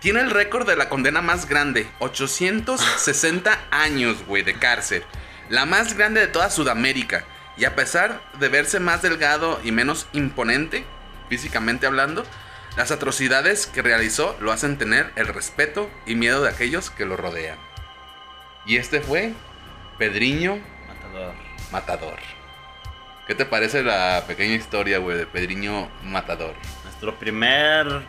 Tiene 0.00 0.20
el 0.20 0.30
récord 0.30 0.68
de 0.68 0.76
la 0.76 0.88
condena 0.88 1.20
más 1.20 1.46
grande, 1.48 1.90
860 1.98 3.58
años, 3.72 4.24
güey, 4.26 4.44
de 4.44 4.54
cárcel. 4.54 5.04
La 5.50 5.66
más 5.66 5.96
grande 5.96 6.20
de 6.20 6.28
toda 6.28 6.48
Sudamérica. 6.48 7.24
Y 7.56 7.64
a 7.64 7.74
pesar 7.74 8.22
de 8.38 8.48
verse 8.48 8.78
más 8.78 9.02
delgado 9.02 9.60
y 9.64 9.72
menos 9.72 10.06
imponente, 10.12 10.84
físicamente 11.28 11.88
hablando, 11.88 12.24
las 12.76 12.92
atrocidades 12.92 13.66
que 13.66 13.82
realizó 13.82 14.36
lo 14.40 14.52
hacen 14.52 14.78
tener 14.78 15.10
el 15.16 15.26
respeto 15.26 15.90
y 16.06 16.14
miedo 16.14 16.40
de 16.40 16.50
aquellos 16.50 16.90
que 16.90 17.04
lo 17.04 17.16
rodean. 17.16 17.58
Y 18.64 18.76
este 18.76 19.00
fue 19.00 19.32
Pedriño 19.98 20.60
Matador. 20.86 21.34
Matador. 21.72 22.18
¿Qué 23.26 23.34
te 23.34 23.44
parece 23.44 23.82
la 23.82 24.22
pequeña 24.28 24.54
historia, 24.54 24.98
güey, 24.98 25.18
de 25.18 25.26
Pedriño 25.26 25.90
Matador? 26.04 26.54
Nuestro 26.84 27.18
primer 27.18 28.02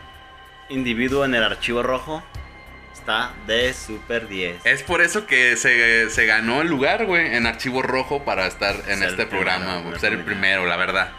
individuo 0.68 1.24
en 1.24 1.34
el 1.34 1.42
archivo 1.42 1.82
rojo 1.82 2.22
está 2.92 3.32
de 3.46 3.72
Super 3.74 4.28
10. 4.28 4.64
Es 4.64 4.82
por 4.82 5.00
eso 5.02 5.26
que 5.26 5.56
se, 5.56 6.08
se 6.10 6.26
ganó 6.26 6.60
el 6.62 6.68
lugar, 6.68 7.04
güey, 7.06 7.34
en 7.34 7.46
Archivo 7.46 7.82
Rojo 7.82 8.24
para 8.24 8.46
estar 8.46 8.74
en 8.88 9.00
Ser 9.00 9.08
este 9.10 9.26
programa, 9.26 9.78
güey, 9.78 9.98
ser 9.98 10.12
el 10.12 10.20
primero. 10.20 10.62
primero, 10.62 10.66
la 10.66 10.76
verdad. 10.76 11.10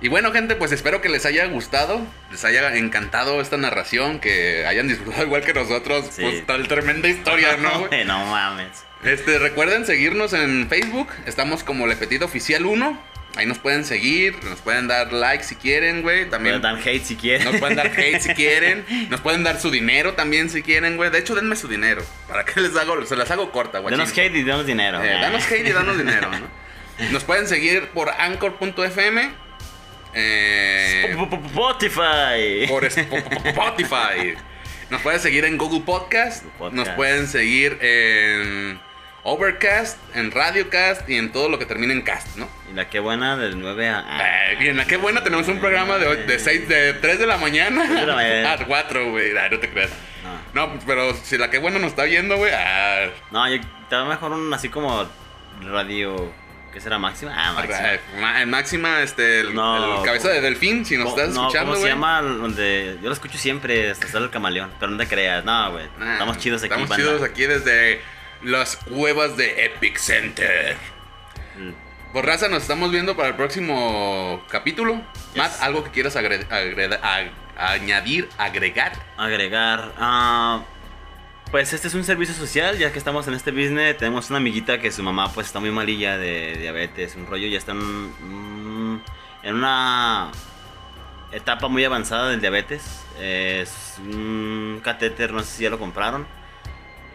Y 0.00 0.08
bueno, 0.08 0.32
gente, 0.32 0.54
pues 0.56 0.70
espero 0.72 1.00
que 1.00 1.08
les 1.08 1.24
haya 1.24 1.46
gustado, 1.46 2.00
les 2.30 2.44
haya 2.44 2.76
encantado 2.76 3.40
esta 3.40 3.56
narración, 3.56 4.18
que 4.20 4.66
hayan 4.66 4.86
disfrutado 4.88 5.24
igual 5.24 5.42
que 5.42 5.54
nosotros, 5.54 6.06
Sí. 6.10 6.22
pues 6.22 6.46
tal 6.46 6.68
tremenda 6.68 7.08
historia, 7.08 7.56
¿no, 7.56 7.88
no 8.04 8.26
mames. 8.26 8.84
Este, 9.02 9.38
recuerden 9.38 9.86
seguirnos 9.86 10.32
en 10.32 10.68
Facebook. 10.68 11.08
Estamos 11.26 11.62
como 11.64 11.86
Le 11.86 11.96
Petit 11.96 12.22
Oficial 12.22 12.64
1. 12.66 13.13
Ahí 13.36 13.46
nos 13.46 13.58
pueden 13.58 13.84
seguir, 13.84 14.36
nos 14.44 14.60
pueden 14.60 14.86
dar 14.86 15.12
like 15.12 15.42
si 15.42 15.56
quieren, 15.56 16.02
güey. 16.02 16.28
También 16.30 16.60
Pueden 16.60 16.76
dar 16.76 16.88
hate 16.88 17.02
si 17.04 17.16
quieren. 17.16 17.44
nos 17.50 17.56
pueden 17.56 17.76
dar 17.76 17.88
hate 17.88 18.20
si 18.20 18.28
quieren. 18.34 18.84
Nos 19.10 19.20
pueden 19.20 19.42
dar 19.42 19.60
su 19.60 19.70
dinero 19.72 20.12
también 20.14 20.48
si 20.50 20.62
quieren, 20.62 20.96
güey. 20.96 21.10
De 21.10 21.18
hecho, 21.18 21.34
denme 21.34 21.56
su 21.56 21.66
dinero. 21.66 22.04
¿Para 22.28 22.44
qué 22.44 22.60
les 22.60 22.76
hago? 22.76 23.04
Se 23.06 23.16
las 23.16 23.30
hago 23.32 23.50
corta, 23.50 23.80
güey. 23.80 23.90
Danos 23.92 24.12
hate 24.16 24.34
y 24.36 24.44
danos 24.44 24.66
dinero. 24.66 25.02
Eh, 25.02 25.18
danos 25.20 25.44
hate 25.50 25.66
y 25.66 25.72
danos 25.72 25.98
dinero, 25.98 26.30
¿no? 26.30 27.10
Nos 27.10 27.24
pueden 27.24 27.48
seguir 27.48 27.88
por 27.88 28.08
anchor.fm. 28.08 29.30
Eh, 30.14 31.16
Spotify. 31.46 32.66
por 32.68 32.84
Sp- 32.86 33.10
Spotify. 33.46 34.34
Nos 34.90 35.00
pueden 35.02 35.18
seguir 35.18 35.44
en 35.44 35.58
Google 35.58 35.80
Podcast. 35.80 36.44
Google 36.44 36.58
Podcast. 36.58 36.74
Nos 36.76 36.88
pueden 36.90 37.26
seguir 37.26 37.78
en 37.80 38.78
Overcast, 39.26 39.98
en 40.14 40.30
Radiocast 40.30 41.08
y 41.08 41.16
en 41.16 41.32
todo 41.32 41.48
lo 41.48 41.58
que 41.58 41.64
termine 41.66 41.94
en 41.94 42.02
cast, 42.02 42.36
¿no? 42.36 42.46
Y 42.70 42.74
la 42.74 42.90
que 42.90 43.00
buena 43.00 43.36
del 43.38 43.58
9 43.58 43.88
a. 43.88 44.04
ah, 44.06 44.50
Eh, 44.52 44.56
bien, 44.58 44.82
qué 44.86 44.96
buena 44.98 45.22
tenemos 45.24 45.48
un 45.48 45.58
programa 45.60 45.96
de, 45.96 46.24
de, 46.24 46.38
seis, 46.38 46.68
de 46.68 46.92
3 46.94 47.18
de 47.18 47.26
la 47.26 47.38
mañana 47.38 47.84
Tres 47.86 48.00
de 48.02 48.06
la 48.06 48.14
mañana. 48.16 48.52
a 48.60 48.66
4, 48.66 49.10
güey. 49.10 49.36
Ay, 49.36 49.48
no 49.50 49.58
te 49.58 49.70
creas. 49.70 49.90
No, 50.52 50.66
No, 50.66 50.78
pero 50.86 51.14
si 51.14 51.38
la 51.38 51.48
que 51.50 51.58
buena 51.58 51.78
nos 51.78 51.88
está 51.90 52.04
viendo, 52.04 52.36
güey. 52.36 52.52
ah, 52.54 53.06
no 53.30 53.48
yo 53.48 53.60
te 53.88 53.96
va 53.96 54.04
mejor 54.04 54.32
un 54.32 54.52
así 54.52 54.68
como 54.68 55.08
radio. 55.62 56.30
¿Qué 56.72 56.80
será 56.80 56.98
máxima? 56.98 57.32
Ah, 57.36 57.52
máxima. 57.52 57.88
ma- 58.20 58.42
en 58.42 58.50
máxima, 58.50 59.00
este, 59.00 59.40
el, 59.40 59.54
No, 59.54 60.00
el 60.00 60.04
cabeza 60.04 60.28
de 60.30 60.40
delfín, 60.40 60.84
si 60.84 60.96
nos 60.98 61.10
¿Cómo- 61.10 61.16
estás 61.16 61.32
no, 61.34 61.42
escuchando, 61.42 61.66
¿Cómo 61.70 61.76
se 61.76 61.80
güey. 61.82 61.92
llama? 61.92 62.20
Donde 62.20 62.98
yo 63.00 63.06
lo 63.08 63.12
escucho 63.14 63.38
siempre, 63.38 63.92
hasta 63.92 64.18
el 64.18 64.28
camaleón. 64.28 64.72
Pero 64.80 64.90
no 64.90 64.98
te 64.98 65.06
creas, 65.06 65.44
no, 65.44 65.70
güey. 65.70 65.86
Nah, 65.98 66.14
Estamos 66.14 66.36
chidos 66.38 66.60
aquí, 66.62 66.66
Estamos 66.72 66.88
banda. 66.88 67.04
chidos 67.04 67.22
aquí 67.22 67.46
desde 67.46 68.00
las 68.44 68.76
cuevas 68.76 69.36
de 69.36 69.64
Epic 69.66 69.98
Center. 69.98 70.76
Mm. 71.58 71.70
Pues 72.12 72.24
raza, 72.24 72.48
nos 72.48 72.62
estamos 72.62 72.90
viendo 72.92 73.16
para 73.16 73.28
el 73.30 73.34
próximo 73.34 74.44
capítulo. 74.48 74.94
Yes. 74.94 75.36
Matt, 75.36 75.52
¿algo 75.62 75.82
que 75.84 75.90
quieras 75.90 76.14
agre- 76.16 76.46
agre- 76.48 77.00
ag- 77.00 77.32
añadir, 77.56 78.28
agregar? 78.38 78.92
Agregar. 79.16 79.92
ah, 79.98 80.62
pues 81.50 81.72
este 81.72 81.86
es 81.88 81.94
un 81.94 82.04
servicio 82.04 82.34
social, 82.34 82.78
ya 82.78 82.92
que 82.92 82.98
estamos 82.98 83.26
en 83.28 83.34
este 83.34 83.50
business. 83.50 83.96
Tenemos 83.96 84.28
una 84.30 84.38
amiguita 84.38 84.80
que 84.80 84.90
su 84.92 85.02
mamá 85.02 85.32
pues 85.32 85.46
está 85.48 85.60
muy 85.60 85.70
malilla 85.70 86.16
de 86.18 86.56
diabetes, 86.58 87.14
un 87.16 87.26
rollo, 87.26 87.46
ya 87.48 87.58
está 87.58 87.72
en, 87.72 87.78
un- 87.78 89.02
en 89.42 89.54
una 89.56 90.30
etapa 91.32 91.68
muy 91.68 91.84
avanzada 91.84 92.30
del 92.30 92.40
diabetes. 92.40 93.04
Es 93.20 93.96
un 94.00 94.80
catéter, 94.84 95.32
no 95.32 95.40
sé 95.42 95.56
si 95.56 95.62
ya 95.64 95.70
lo 95.70 95.78
compraron. 95.78 96.26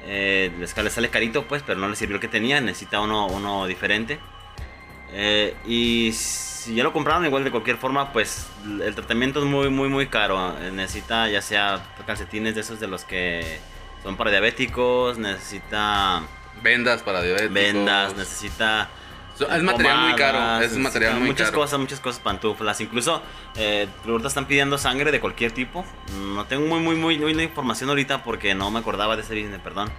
Eh, 0.05 0.51
les, 0.59 0.75
le 0.75 0.89
sale 0.89 1.09
carito 1.09 1.45
pues, 1.47 1.63
pero 1.65 1.79
no 1.79 1.89
le 1.89 1.95
sirvió 1.95 2.15
el 2.15 2.21
que 2.21 2.27
tenía, 2.27 2.61
necesita 2.61 3.01
uno, 3.01 3.27
uno 3.27 3.67
diferente. 3.67 4.19
Eh, 5.11 5.55
y 5.65 6.11
si 6.13 6.75
ya 6.75 6.83
lo 6.83 6.93
compraron 6.93 7.25
igual 7.25 7.43
de 7.43 7.51
cualquier 7.51 7.77
forma, 7.77 8.13
pues 8.13 8.47
el 8.65 8.93
tratamiento 8.95 9.39
es 9.39 9.45
muy, 9.45 9.69
muy, 9.69 9.89
muy 9.89 10.07
caro. 10.07 10.53
Necesita 10.71 11.27
ya 11.29 11.41
sea 11.41 11.81
calcetines 12.05 12.55
de 12.55 12.61
esos 12.61 12.79
de 12.79 12.87
los 12.87 13.03
que 13.05 13.59
son 14.03 14.15
para 14.15 14.31
diabéticos, 14.31 15.17
necesita 15.17 16.23
Vendas 16.61 17.03
para 17.03 17.21
diabéticos. 17.21 17.53
vendas, 17.53 18.15
necesita... 18.15 18.89
Es 19.47 19.63
material 19.63 19.99
muy 19.99 20.15
caro, 20.15 20.63
es 20.63 20.77
material 20.77 21.15
muy 21.19 21.27
muchas 21.29 21.49
caro. 21.49 21.61
cosas, 21.61 21.79
muchas 21.79 21.99
cosas, 21.99 22.21
pantuflas. 22.21 22.81
Incluso 22.81 23.21
eh, 23.55 23.87
ahorita 24.05 24.27
están 24.27 24.45
pidiendo 24.45 24.77
sangre 24.77 25.11
de 25.11 25.19
cualquier 25.19 25.51
tipo. 25.51 25.85
No 26.33 26.45
tengo 26.45 26.67
muy, 26.67 26.79
muy, 26.79 26.95
muy, 26.95 27.17
muy 27.17 27.43
información 27.43 27.89
ahorita 27.89 28.23
porque 28.23 28.55
no 28.55 28.69
me 28.71 28.79
acordaba 28.79 29.15
de 29.15 29.21
ese 29.21 29.33
business, 29.35 29.59
perdón. 29.61 29.89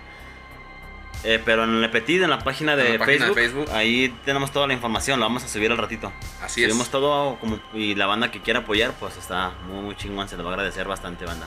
Eh, 1.22 1.40
pero 1.44 1.64
en 1.64 1.83
el 1.85 1.90
Petit, 1.90 2.22
en 2.22 2.31
la 2.31 2.38
página 2.38 2.76
de, 2.76 2.87
En 2.87 2.92
la 2.98 2.98
página 3.05 3.26
de 3.26 3.35
Facebook, 3.35 3.66
ahí 3.72 4.14
tenemos 4.24 4.53
toda 4.53 4.66
la 4.66 4.72
información, 4.72 5.20
la 5.20 5.26
vamos 5.26 5.44
a 5.44 5.48
subir 5.48 5.70
al 5.70 5.76
ratito. 5.76 6.11
Así 6.42 6.62
Subimos 6.62 6.87
es. 6.87 6.90
todo 6.90 7.37
como, 7.38 7.59
y 7.74 7.94
la 7.94 8.07
banda 8.07 8.31
que 8.31 8.40
quiera 8.40 8.61
apoyar, 8.61 8.92
pues 8.98 9.18
está 9.18 9.53
muy, 9.68 9.83
muy 9.83 9.96
chingón, 9.96 10.29
se 10.29 10.37
lo 10.38 10.44
va 10.44 10.50
a 10.50 10.53
agradecer 10.55 10.88
bastante, 10.88 11.26
banda. 11.26 11.46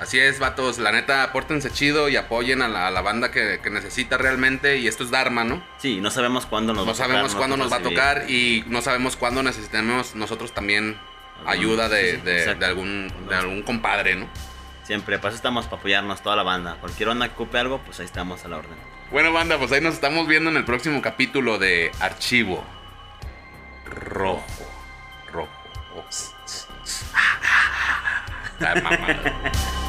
Así 0.00 0.18
es, 0.18 0.38
vatos. 0.38 0.78
La 0.78 0.92
neta, 0.92 1.30
pórtense 1.30 1.70
chido 1.70 2.08
y 2.08 2.16
apoyen 2.16 2.62
a 2.62 2.68
la, 2.68 3.00
banda 3.02 3.30
que, 3.30 3.60
necesita 3.70 4.16
realmente. 4.16 4.78
Y 4.78 4.88
esto 4.88 5.04
es 5.04 5.10
Dharma, 5.10 5.44
¿no? 5.44 5.62
Sí, 5.78 6.00
no 6.00 6.10
sabemos 6.10 6.46
cuándo 6.46 6.72
nos 6.72 6.86
no 6.86 6.92
va 6.92 6.92
a 6.92 6.94
tocar. 6.94 7.08
No 7.08 7.14
sabemos 7.14 7.34
cuándo 7.36 7.56
nos 7.58 7.72
va 7.72 7.76
a 7.76 7.82
tocar 7.82 8.30
y 8.30 8.64
no 8.66 8.80
sabemos 8.80 9.16
cuándo 9.16 9.42
necesitemos 9.42 10.14
nosotros 10.14 10.52
también 10.54 10.98
ayuda 11.46 11.88
de, 11.88 12.56
algún, 12.62 13.12
de 13.28 13.34
algún 13.34 13.62
compadre, 13.62 14.16
¿no? 14.16 14.26
Siempre, 14.84 15.18
para 15.18 15.28
eso 15.28 15.36
estamos, 15.36 15.66
para 15.66 15.76
apoyarnos 15.76 16.22
toda 16.22 16.34
la 16.34 16.42
banda. 16.42 16.76
Cualquier 16.80 17.10
onda 17.10 17.28
que 17.28 17.34
ocupe 17.34 17.58
algo, 17.58 17.78
pues 17.84 18.00
ahí 18.00 18.06
estamos 18.06 18.44
a 18.44 18.48
la 18.48 18.56
orden. 18.56 18.76
Bueno, 19.10 19.32
banda, 19.32 19.58
pues 19.58 19.70
ahí 19.72 19.80
nos 19.80 19.94
estamos 19.94 20.26
viendo 20.26 20.50
en 20.50 20.56
el 20.56 20.64
próximo 20.64 21.02
capítulo 21.02 21.58
de 21.58 21.92
Archivo 22.00 22.64
Rojo. 23.84 24.42
Rojo. 25.32 25.50
Oh. 25.92 26.04
Ah, 28.62 29.86